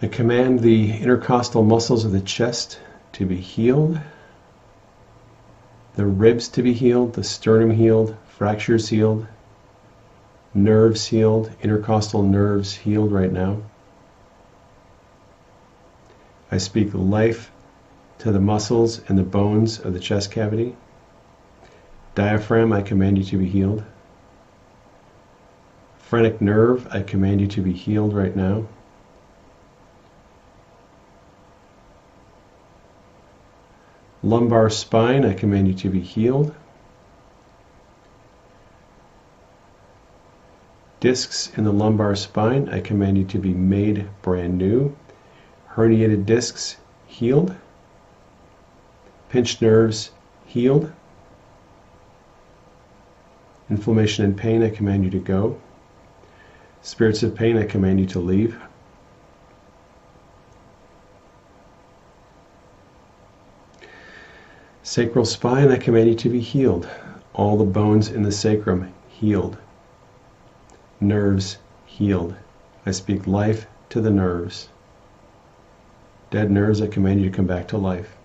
I 0.03 0.09
command 0.09 0.61
the 0.61 0.99
intercostal 0.99 1.63
muscles 1.63 2.05
of 2.05 2.11
the 2.11 2.21
chest 2.21 2.81
to 3.13 3.25
be 3.25 3.37
healed, 3.37 4.01
the 5.95 6.05
ribs 6.05 6.49
to 6.49 6.63
be 6.65 6.73
healed, 6.73 7.13
the 7.13 7.23
sternum 7.23 7.71
healed, 7.71 8.17
fractures 8.27 8.89
healed, 8.89 9.29
nerves 10.53 11.07
healed, 11.07 11.53
intercostal 11.63 12.25
nerves 12.25 12.75
healed 12.75 13.13
right 13.13 13.33
now. 13.33 13.63
I 16.51 16.59
speak 16.59 16.93
life 16.93 17.53
to 18.19 18.33
the 18.33 18.41
muscles 18.41 19.01
and 19.09 19.19
the 19.19 19.23
bones 19.23 19.79
of 19.79 19.93
the 19.93 20.01
chest 20.01 20.31
cavity. 20.31 20.77
Diaphragm, 22.15 22.73
I 22.73 22.83
command 22.83 23.19
you 23.19 23.25
to 23.25 23.39
be 23.39 23.47
healed. 23.47 23.85
Phrenic 25.99 26.41
nerve, 26.41 26.87
I 26.91 27.03
command 27.03 27.41
you 27.41 27.47
to 27.49 27.61
be 27.61 27.73
healed 27.73 28.15
right 28.15 28.37
now. 28.37 28.67
Lumbar 34.23 34.71
spine, 34.71 35.25
I 35.25 35.35
command 35.35 35.69
you 35.69 35.75
to 35.75 35.91
be 35.91 36.01
healed. 36.01 36.55
Discs 41.01 41.53
in 41.59 41.65
the 41.65 41.73
lumbar 41.73 42.15
spine, 42.15 42.69
I 42.71 42.81
command 42.81 43.19
you 43.19 43.25
to 43.25 43.39
be 43.39 43.53
made 43.53 44.09
brand 44.23 44.57
new. 44.57 44.97
Herniated 45.75 46.25
discs, 46.25 46.77
healed. 47.07 47.55
Pinched 49.35 49.61
nerves, 49.61 50.13
healed. 50.47 50.93
Inflammation 53.69 54.25
and 54.25 54.37
pain, 54.37 54.63
I 54.63 54.71
command 54.71 55.03
you 55.03 55.11
to 55.11 55.19
go. 55.19 55.61
Spirits 56.83 57.25
of 57.25 57.35
pain, 57.35 57.57
I 57.57 57.65
command 57.65 57.99
you 57.99 58.07
to 58.07 58.21
leave. 58.21 58.57
Sacral 64.85 65.25
spine, 65.25 65.73
I 65.73 65.79
command 65.79 66.11
you 66.11 66.15
to 66.15 66.29
be 66.29 66.39
healed. 66.39 66.89
All 67.33 67.57
the 67.57 67.65
bones 67.65 68.09
in 68.09 68.23
the 68.23 68.31
sacrum 68.31 68.95
healed. 69.09 69.59
Nerves 71.01 71.59
healed. 71.87 72.37
I 72.87 72.93
speak 72.93 73.27
life 73.27 73.67
to 73.89 74.01
the 74.01 74.13
nerves. 74.13 74.69
Dead 76.31 76.53
nerves, 76.53 76.81
I 76.81 76.87
command 76.87 77.21
you 77.21 77.31
to 77.31 77.37
come 77.37 77.49
back 77.49 77.67
to 77.67 77.77
life. 77.77 78.17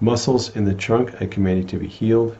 Muscles 0.00 0.54
in 0.54 0.64
the 0.66 0.74
trunk, 0.74 1.14
I 1.20 1.26
command 1.26 1.58
you 1.58 1.64
to 1.64 1.78
be 1.78 1.88
healed. 1.88 2.36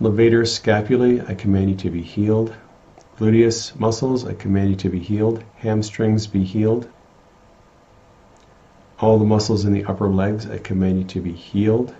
Levator 0.00 0.46
scapulae, 0.46 1.28
I 1.28 1.34
command 1.34 1.70
you 1.70 1.76
to 1.76 1.90
be 1.90 2.02
healed. 2.02 2.54
Gluteus 3.18 3.78
muscles, 3.78 4.24
I 4.24 4.34
command 4.34 4.70
you 4.70 4.76
to 4.76 4.88
be 4.88 4.98
healed. 4.98 5.42
Hamstrings, 5.56 6.26
be 6.26 6.44
healed. 6.44 6.88
All 9.00 9.18
the 9.18 9.24
muscles 9.24 9.64
in 9.64 9.72
the 9.72 9.84
upper 9.84 10.08
legs, 10.08 10.48
I 10.48 10.58
command 10.58 10.98
you 10.98 11.04
to 11.04 11.20
be 11.20 11.32
healed. 11.32 11.94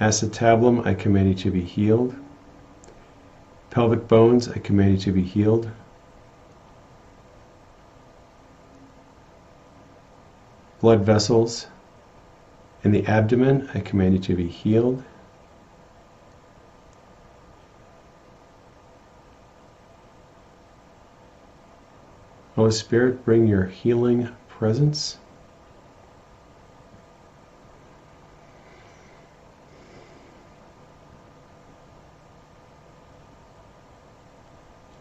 Acetabulum, 0.00 0.86
I 0.86 0.94
command 0.94 1.28
you 1.28 1.34
to 1.34 1.50
be 1.50 1.62
healed. 1.62 2.14
Pelvic 3.70 4.08
bones, 4.08 4.48
I 4.48 4.58
command 4.58 4.92
you 4.92 4.98
to 4.98 5.12
be 5.12 5.22
healed. 5.22 5.70
Blood 10.80 11.00
vessels 11.00 11.66
in 12.84 12.92
the 12.92 13.04
abdomen, 13.06 13.68
I 13.74 13.80
command 13.80 14.14
you 14.14 14.20
to 14.20 14.36
be 14.36 14.46
healed. 14.46 15.02
Holy 22.54 22.70
Spirit, 22.70 23.24
bring 23.24 23.46
your 23.46 23.64
healing 23.64 24.28
presence. 24.48 25.18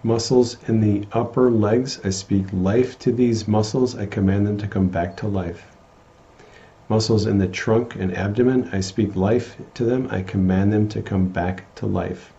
Muscles 0.08 0.56
in 0.70 0.80
the 0.80 1.06
upper 1.12 1.52
legs, 1.52 2.00
I 2.02 2.12
speak 2.12 2.46
life 2.54 2.98
to 3.00 3.12
these 3.12 3.46
muscles. 3.46 3.94
I 3.94 4.06
command 4.06 4.48
them 4.48 4.58
to 4.60 4.66
come 4.66 4.88
back 4.88 5.18
to 5.18 5.28
life. 5.28 5.76
Muscles 6.88 7.26
in 7.26 7.40
the 7.40 7.48
trunk 7.50 7.94
and 7.98 8.16
abdomen, 8.16 8.70
I 8.72 8.80
speak 8.80 9.18
life 9.18 9.58
to 9.74 9.84
them. 9.84 10.08
I 10.10 10.22
command 10.22 10.72
them 10.72 10.88
to 10.88 11.02
come 11.02 11.28
back 11.28 11.76
to 11.76 11.86
life. 11.88 12.32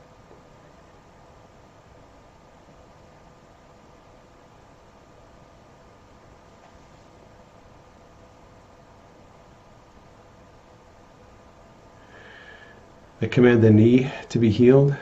I 13.20 13.26
command 13.26 13.62
the 13.62 13.70
knee 13.70 14.10
to 14.30 14.38
be 14.38 14.48
healed. 14.48 14.96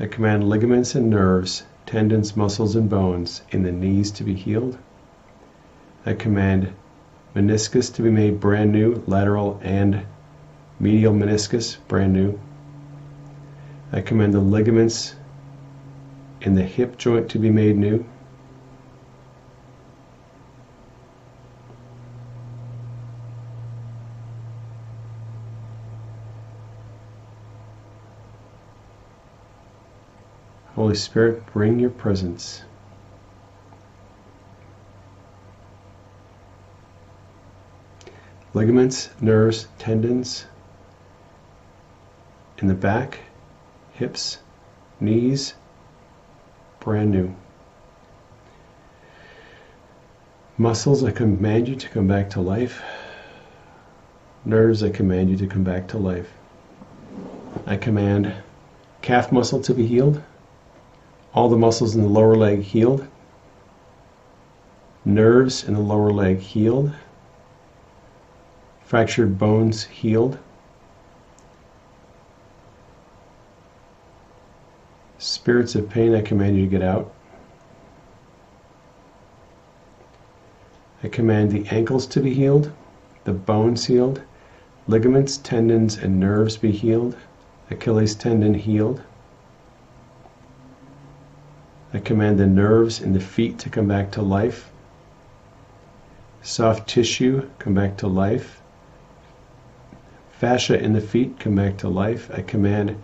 I 0.00 0.06
command 0.06 0.48
ligaments 0.48 0.96
and 0.96 1.08
nerves, 1.08 1.62
tendons, 1.86 2.36
muscles, 2.36 2.74
and 2.74 2.90
bones 2.90 3.42
in 3.50 3.62
the 3.62 3.70
knees 3.70 4.10
to 4.12 4.24
be 4.24 4.34
healed. 4.34 4.76
I 6.04 6.14
command 6.14 6.72
meniscus 7.34 7.90
to 7.94 8.02
be 8.02 8.10
made 8.10 8.40
brand 8.40 8.72
new, 8.72 9.02
lateral 9.06 9.60
and 9.62 10.02
medial 10.80 11.14
meniscus 11.14 11.76
brand 11.86 12.12
new. 12.12 12.38
I 13.92 14.00
command 14.00 14.34
the 14.34 14.40
ligaments 14.40 15.14
in 16.40 16.56
the 16.56 16.64
hip 16.64 16.98
joint 16.98 17.28
to 17.30 17.38
be 17.38 17.50
made 17.50 17.76
new. 17.76 18.04
Holy 30.84 30.96
Spirit, 30.96 31.46
bring 31.46 31.80
your 31.80 31.88
presence. 31.88 32.62
Ligaments, 38.52 39.08
nerves, 39.18 39.66
tendons 39.78 40.44
in 42.58 42.68
the 42.68 42.74
back, 42.74 43.20
hips, 43.94 44.40
knees, 45.00 45.54
brand 46.80 47.10
new. 47.10 47.34
Muscles, 50.58 51.02
I 51.02 51.12
command 51.12 51.66
you 51.66 51.76
to 51.76 51.88
come 51.88 52.06
back 52.06 52.28
to 52.28 52.42
life. 52.42 52.82
Nerves, 54.44 54.82
I 54.82 54.90
command 54.90 55.30
you 55.30 55.38
to 55.38 55.46
come 55.46 55.64
back 55.64 55.88
to 55.88 55.96
life. 55.96 56.30
I 57.66 57.78
command 57.78 58.34
calf 59.00 59.32
muscle 59.32 59.62
to 59.62 59.72
be 59.72 59.86
healed, 59.86 60.22
all 61.34 61.48
the 61.48 61.56
muscles 61.56 61.96
in 61.96 62.02
the 62.02 62.08
lower 62.08 62.36
leg 62.36 62.62
healed, 62.62 63.06
nerves 65.04 65.64
in 65.64 65.74
the 65.74 65.80
lower 65.80 66.12
leg 66.12 66.38
healed, 66.38 66.92
fractured 68.84 69.36
bones 69.36 69.84
healed, 69.84 70.38
spirits 75.18 75.74
of 75.74 75.90
pain, 75.90 76.14
I 76.14 76.20
command 76.20 76.56
you 76.56 76.64
to 76.64 76.70
get 76.70 76.82
out. 76.82 77.12
I 81.02 81.08
command 81.08 81.50
the 81.50 81.66
ankles 81.68 82.06
to 82.06 82.20
be 82.20 82.32
healed, 82.32 82.70
the 83.24 83.32
bones 83.32 83.86
healed, 83.86 84.22
ligaments, 84.86 85.38
tendons, 85.38 85.96
and 85.98 86.20
nerves 86.20 86.56
be 86.56 86.70
healed, 86.70 87.16
Achilles 87.70 88.14
tendon 88.14 88.54
healed. 88.54 89.02
I 91.94 92.00
command 92.00 92.40
the 92.40 92.46
nerves 92.46 93.00
in 93.00 93.12
the 93.12 93.20
feet 93.20 93.60
to 93.60 93.70
come 93.70 93.86
back 93.86 94.10
to 94.12 94.22
life. 94.22 94.72
Soft 96.42 96.88
tissue 96.88 97.48
come 97.60 97.72
back 97.72 97.96
to 97.98 98.08
life. 98.08 98.60
Fascia 100.32 100.82
in 100.82 100.92
the 100.92 101.00
feet 101.00 101.38
come 101.38 101.54
back 101.54 101.78
to 101.78 101.88
life. 101.88 102.28
I 102.34 102.42
command 102.42 103.00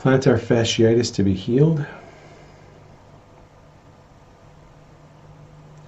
plantar 0.00 0.36
fasciitis 0.36 1.14
to 1.14 1.22
be 1.22 1.32
healed. 1.32 1.86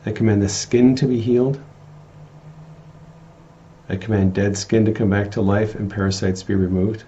I 0.06 0.12
command 0.12 0.40
the 0.40 0.48
skin 0.48 0.94
to 0.96 1.06
be 1.06 1.20
healed. 1.20 1.60
I 3.88 3.96
command 3.96 4.34
dead 4.34 4.56
skin 4.56 4.84
to 4.84 4.92
come 4.92 5.10
back 5.10 5.32
to 5.32 5.40
life 5.40 5.74
and 5.74 5.90
parasites 5.90 6.44
be 6.44 6.54
removed. 6.54 7.02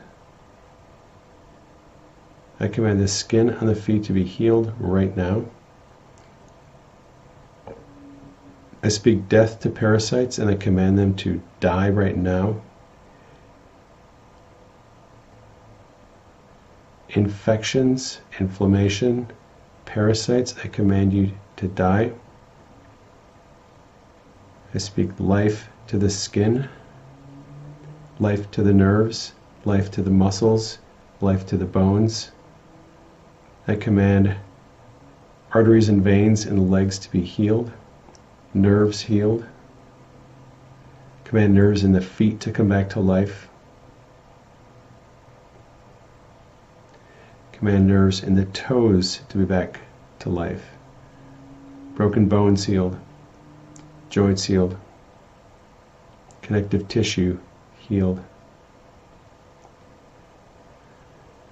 I 2.63 2.69
command 2.69 3.01
the 3.01 3.09
skin 3.09 3.55
on 3.55 3.67
the 3.67 3.75
feet 3.75 4.05
to 4.05 4.13
be 4.13 4.23
healed 4.23 4.75
right 4.79 5.17
now. 5.17 5.47
I 8.83 8.89
speak 8.89 9.31
death 9.31 9.61
to 9.61 9.71
parasites 9.71 10.39
and 10.39 10.51
I 10.51 10.57
command 10.57 10.99
them 10.99 11.15
to 11.17 11.41
die 11.61 11.89
right 11.89 12.17
now. 12.17 12.61
Infections, 17.09 18.21
inflammation, 18.39 19.31
parasites, 19.87 20.55
I 20.63 20.69
command 20.69 21.15
you 21.15 21.33
to 21.57 21.67
die. 21.67 22.13
I 24.75 24.79
speak 24.79 25.19
life 25.19 25.71
to 25.87 25.97
the 25.99 26.11
skin, 26.11 26.69
life 28.19 28.51
to 28.51 28.63
the 28.63 28.75
nerves, 28.75 29.33
life 29.65 29.91
to 29.93 30.03
the 30.03 30.11
muscles, 30.11 30.79
life 31.23 31.47
to 31.47 31.57
the 31.57 31.65
bones. 31.65 32.31
I 33.71 33.77
command 33.77 34.35
arteries 35.53 35.89
and 35.89 36.03
veins 36.03 36.45
in 36.45 36.57
the 36.57 36.63
legs 36.63 36.99
to 36.99 37.11
be 37.13 37.21
healed, 37.21 37.71
nerves 38.53 39.01
healed. 39.01 39.47
Command 41.25 41.55
nerves 41.55 41.85
in 41.85 41.93
the 41.93 42.01
feet 42.01 42.41
to 42.41 42.51
come 42.51 42.69
back 42.69 42.91
to 42.91 43.01
life. 43.01 43.49
Command 47.53 47.87
nerves 47.87 48.25
in 48.25 48.35
the 48.35 48.47
toes 48.47 49.21
to 49.29 49.39
be 49.39 49.45
back 49.45 49.79
to 50.19 50.31
life. 50.31 50.71
Broken 51.95 52.29
bones 52.29 52.65
healed 52.65 52.99
joints 54.09 54.43
healed, 54.47 54.77
connective 56.43 56.89
tissue 56.89 57.39
healed. 57.79 58.21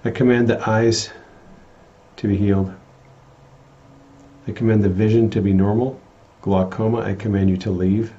I 0.03 0.11
command 0.11 0.49
the 0.49 0.69
eyes 0.69 1.11
to 2.19 2.27
be 2.27 2.35
healed. 2.35 2.73
I 4.45 4.51
command 4.51 4.83
the 4.83 4.89
vision 4.89 5.29
to 5.29 5.41
be 5.41 5.53
normal. 5.53 5.99
Glaucoma, 6.41 6.99
I 6.99 7.15
command 7.15 7.49
you 7.49 7.57
to 7.57 7.71
leave. 7.71 8.13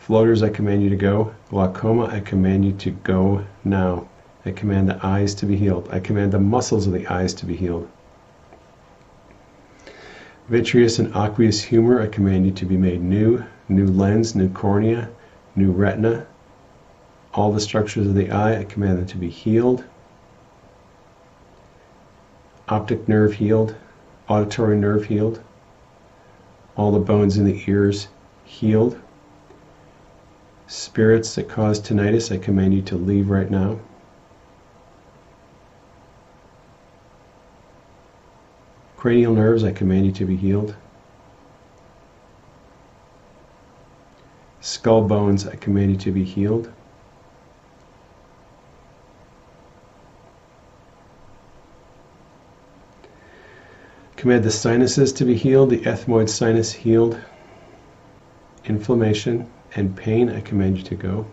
Floaters, 0.00 0.42
I 0.42 0.48
command 0.48 0.82
you 0.82 0.88
to 0.88 0.96
go. 0.96 1.34
Glaucoma, 1.50 2.06
I 2.06 2.20
command 2.20 2.64
you 2.64 2.72
to 2.72 2.90
go 2.90 3.44
now. 3.64 4.08
I 4.46 4.52
command 4.52 4.88
the 4.88 5.04
eyes 5.04 5.34
to 5.34 5.46
be 5.46 5.56
healed. 5.56 5.88
I 5.92 6.00
command 6.00 6.32
the 6.32 6.38
muscles 6.38 6.86
of 6.86 6.94
the 6.94 7.06
eyes 7.08 7.34
to 7.34 7.46
be 7.46 7.56
healed. 7.56 7.90
Vitreous 10.48 10.98
and 10.98 11.14
aqueous 11.14 11.60
humor, 11.60 12.00
I 12.00 12.06
command 12.06 12.46
you 12.46 12.52
to 12.52 12.64
be 12.64 12.76
made 12.76 13.02
new, 13.02 13.44
new 13.68 13.88
lens, 13.88 14.34
new 14.34 14.48
cornea, 14.48 15.10
new 15.54 15.72
retina. 15.72 16.26
All 17.34 17.52
the 17.52 17.60
structures 17.60 18.06
of 18.06 18.14
the 18.14 18.30
eye, 18.30 18.60
I 18.60 18.64
command 18.64 18.98
them 18.98 19.06
to 19.06 19.18
be 19.18 19.28
healed. 19.28 19.84
Optic 22.68 23.06
nerve 23.06 23.34
healed, 23.34 23.76
auditory 24.28 24.76
nerve 24.76 25.04
healed. 25.04 25.40
All 26.76 26.90
the 26.90 26.98
bones 26.98 27.36
in 27.36 27.44
the 27.44 27.62
ears 27.68 28.08
healed. 28.44 29.00
Spirits 30.66 31.36
that 31.36 31.48
cause 31.48 31.78
tinnitus, 31.78 32.32
I 32.32 32.38
command 32.38 32.74
you 32.74 32.82
to 32.82 32.96
leave 32.96 33.30
right 33.30 33.48
now. 33.48 33.78
Cranial 38.96 39.32
nerves, 39.32 39.62
I 39.62 39.70
command 39.70 40.06
you 40.06 40.12
to 40.12 40.24
be 40.24 40.34
healed. 40.34 40.74
Skull 44.60 45.02
bones, 45.02 45.46
I 45.46 45.54
command 45.54 45.92
you 45.92 45.96
to 45.98 46.10
be 46.10 46.24
healed. 46.24 46.72
Command 54.26 54.42
the 54.42 54.50
sinuses 54.50 55.12
to 55.12 55.24
be 55.24 55.36
healed, 55.36 55.70
the 55.70 55.78
ethmoid 55.82 56.28
sinus 56.28 56.72
healed. 56.72 57.16
Inflammation 58.64 59.48
and 59.76 59.94
pain, 59.96 60.28
I 60.28 60.40
command 60.40 60.78
you 60.78 60.82
to 60.82 60.96
go. 60.96 61.26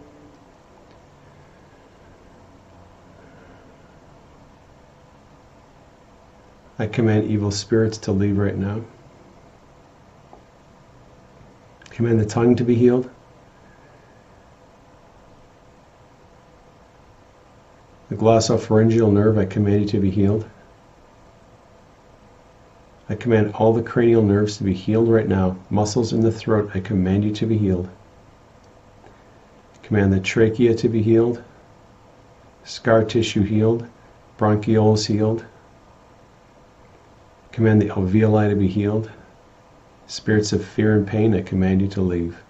I 6.78 6.86
command 6.86 7.32
evil 7.32 7.50
spirits 7.50 7.98
to 7.98 8.12
leave 8.12 8.38
right 8.38 8.56
now. 8.56 8.84
Command 11.90 12.20
the 12.20 12.28
tongue 12.28 12.56
to 12.58 12.64
be 12.64 12.76
healed. 12.76 13.10
The 18.10 18.16
glossopharyngeal 18.16 19.12
nerve, 19.12 19.40
I 19.40 19.46
command 19.46 19.82
you 19.82 19.88
to 19.88 20.00
be 20.00 20.12
healed. 20.12 20.48
I 23.10 23.16
command 23.16 23.54
all 23.56 23.74
the 23.74 23.84
cranial 23.84 24.24
nerves 24.24 24.58
to 24.58 24.64
be 24.64 24.74
healed 24.74 25.10
right 25.10 25.28
now. 25.28 25.58
Muscles 25.70 26.14
in 26.14 26.22
the 26.22 26.32
throat, 26.32 26.72
I 26.74 26.80
command 26.80 27.26
you 27.26 27.32
to 27.32 27.46
be 27.46 27.58
healed. 27.58 27.90
Command 29.82 30.14
the 30.14 30.22
trachea 30.22 30.74
to 30.76 30.88
be 30.88 31.02
healed. 31.02 31.44
Scar 32.64 33.04
tissue 33.04 33.44
healed. 33.44 33.86
Bronchioles 34.38 35.06
healed. 35.08 35.46
Command 37.52 37.82
the 37.82 37.90
alveoli 37.90 38.50
to 38.50 38.56
be 38.56 38.68
healed. 38.68 39.12
Spirits 40.08 40.54
of 40.54 40.64
fear 40.64 40.96
and 40.96 41.06
pain, 41.06 41.36
I 41.36 41.42
command 41.42 41.82
you 41.82 41.88
to 41.90 42.02
leave. 42.02 42.42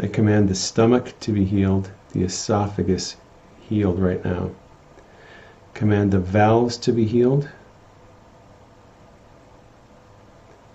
I 0.00 0.06
command 0.06 0.48
the 0.48 0.54
stomach 0.54 1.18
to 1.20 1.32
be 1.32 1.44
healed, 1.44 1.90
the 2.12 2.22
esophagus 2.22 3.16
healed 3.60 3.98
right 3.98 4.24
now. 4.24 4.50
Command 5.78 6.10
the 6.10 6.18
valves 6.18 6.76
to 6.78 6.90
be 6.90 7.04
healed. 7.04 7.48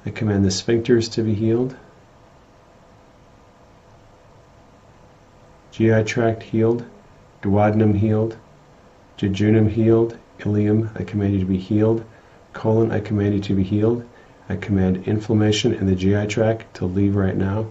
I 0.05 0.11
command 0.11 0.45
the 0.45 0.49
sphincters 0.49 1.11
to 1.11 1.23
be 1.23 1.33
healed. 1.33 1.75
GI 5.71 6.05
tract 6.05 6.43
healed, 6.43 6.85
duodenum 7.41 7.97
healed, 7.97 8.37
jejunum 9.17 9.69
healed, 9.71 10.17
Ileum, 10.39 10.97
I 10.97 11.03
command 11.03 11.33
you 11.33 11.41
to 11.41 11.45
be 11.47 11.57
healed. 11.57 12.05
Colon, 12.53 12.89
I 12.93 13.01
command 13.01 13.33
you 13.33 13.41
to 13.41 13.55
be 13.55 13.63
healed. 13.63 14.05
I 14.47 14.55
command 14.55 15.05
inflammation 15.05 15.73
in 15.73 15.85
the 15.85 15.95
GI 15.95 16.27
tract 16.27 16.73
to 16.75 16.85
leave 16.85 17.17
right 17.17 17.35
now. 17.35 17.67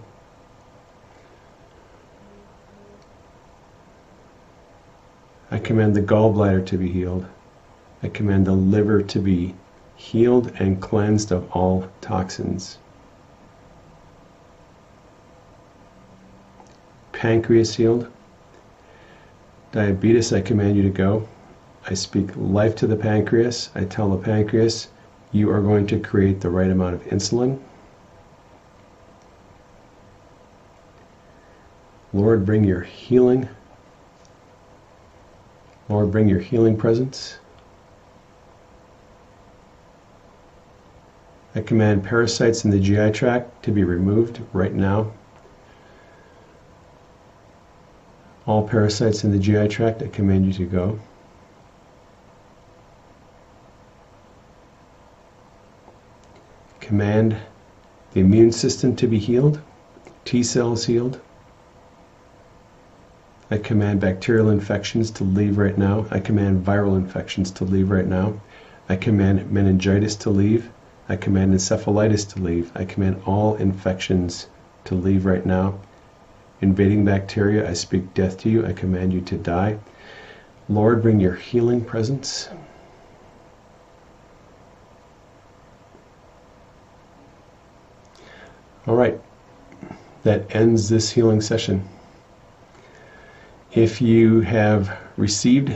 command 5.63 5.95
the 5.95 6.01
gallbladder 6.01 6.65
to 6.67 6.77
be 6.77 6.91
healed. 6.91 7.25
I 8.03 8.09
command 8.09 8.45
the 8.45 8.53
liver 8.53 9.01
to 9.01 9.19
be 9.19 9.55
healed 9.95 10.51
and 10.59 10.81
cleansed 10.81 11.31
of 11.31 11.49
all 11.51 11.89
toxins. 12.01 12.77
Pancreas 17.13 17.75
healed. 17.75 18.07
Diabetes, 19.71 20.33
I 20.33 20.41
command 20.41 20.75
you 20.75 20.83
to 20.83 20.89
go. 20.89 21.27
I 21.89 21.93
speak 21.93 22.31
life 22.35 22.75
to 22.77 22.87
the 22.87 22.95
pancreas. 22.95 23.69
I 23.73 23.85
tell 23.85 24.09
the 24.09 24.23
pancreas, 24.23 24.89
you 25.31 25.49
are 25.49 25.61
going 25.61 25.87
to 25.87 25.99
create 25.99 26.41
the 26.41 26.49
right 26.49 26.69
amount 26.69 26.95
of 26.95 27.03
insulin. 27.05 27.59
Lord, 32.13 32.45
bring 32.45 32.63
your 32.63 32.81
healing 32.81 33.49
Lord, 35.89 36.11
bring 36.11 36.29
your 36.29 36.39
healing 36.39 36.77
presence. 36.77 37.39
I 41.55 41.61
command 41.61 42.03
parasites 42.03 42.65
in 42.65 42.71
the 42.71 42.79
GI 42.79 43.11
tract 43.11 43.63
to 43.63 43.71
be 43.71 43.83
removed 43.83 44.41
right 44.53 44.73
now. 44.73 45.11
All 48.45 48.67
parasites 48.67 49.23
in 49.23 49.31
the 49.31 49.39
GI 49.39 49.67
tract, 49.67 50.01
I 50.01 50.07
command 50.07 50.45
you 50.45 50.53
to 50.53 50.65
go. 50.65 50.99
Command 56.79 57.37
the 58.11 58.19
immune 58.19 58.51
system 58.51 58.95
to 58.97 59.07
be 59.07 59.19
healed, 59.19 59.61
T 60.25 60.43
cells 60.43 60.85
healed. 60.85 61.19
I 63.53 63.59
command 63.59 64.01
bacterial 64.01 64.49
infections 64.49 65.11
to 65.11 65.23
leave 65.23 65.59
right 65.59 65.77
now. 65.77 66.07
I 66.09 66.19
command 66.19 66.65
viral 66.65 66.97
infections 66.97 67.51
to 67.51 67.63
leave 67.63 67.91
right 67.91 68.07
now. 68.07 68.33
I 68.89 68.95
command 68.95 69.51
meningitis 69.51 70.15
to 70.25 70.31
leave. 70.31 70.71
I 71.07 71.17
command 71.17 71.53
encephalitis 71.53 72.27
to 72.33 72.41
leave. 72.41 72.71
I 72.73 72.83
command 72.83 73.21
all 73.27 73.53
infections 73.57 74.47
to 74.85 74.95
leave 74.95 75.27
right 75.27 75.45
now. 75.45 75.79
Invading 76.61 77.05
bacteria, 77.05 77.69
I 77.69 77.73
speak 77.73 78.15
death 78.15 78.39
to 78.39 78.49
you. 78.49 78.65
I 78.65 78.73
command 78.73 79.13
you 79.13 79.21
to 79.21 79.37
die. 79.37 79.77
Lord, 80.67 81.03
bring 81.03 81.19
your 81.19 81.35
healing 81.35 81.85
presence. 81.85 82.49
All 88.87 88.95
right, 88.95 89.21
that 90.23 90.55
ends 90.55 90.89
this 90.89 91.11
healing 91.11 91.39
session. 91.39 91.87
If 93.75 94.01
you 94.01 94.41
have 94.41 94.95
received 95.17 95.75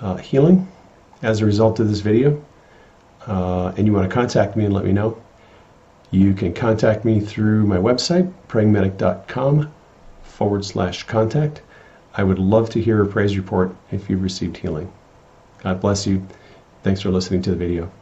uh, 0.00 0.16
healing 0.16 0.66
as 1.22 1.40
a 1.40 1.46
result 1.46 1.78
of 1.78 1.88
this 1.88 2.00
video 2.00 2.44
uh, 3.26 3.72
and 3.76 3.86
you 3.86 3.92
want 3.92 4.08
to 4.08 4.14
contact 4.14 4.56
me 4.56 4.64
and 4.64 4.74
let 4.74 4.84
me 4.84 4.92
know, 4.92 5.20
you 6.10 6.34
can 6.34 6.52
contact 6.52 7.04
me 7.04 7.20
through 7.20 7.66
my 7.66 7.76
website, 7.76 8.32
prayingmedic.com 8.48 9.72
forward 10.24 10.64
slash 10.64 11.04
contact. 11.04 11.62
I 12.16 12.24
would 12.24 12.40
love 12.40 12.68
to 12.70 12.80
hear 12.80 13.00
a 13.00 13.06
praise 13.06 13.36
report 13.36 13.76
if 13.92 14.10
you've 14.10 14.22
received 14.22 14.56
healing. 14.56 14.92
God 15.62 15.80
bless 15.80 16.08
you. 16.08 16.26
Thanks 16.82 17.00
for 17.00 17.10
listening 17.10 17.42
to 17.42 17.50
the 17.50 17.56
video. 17.56 17.92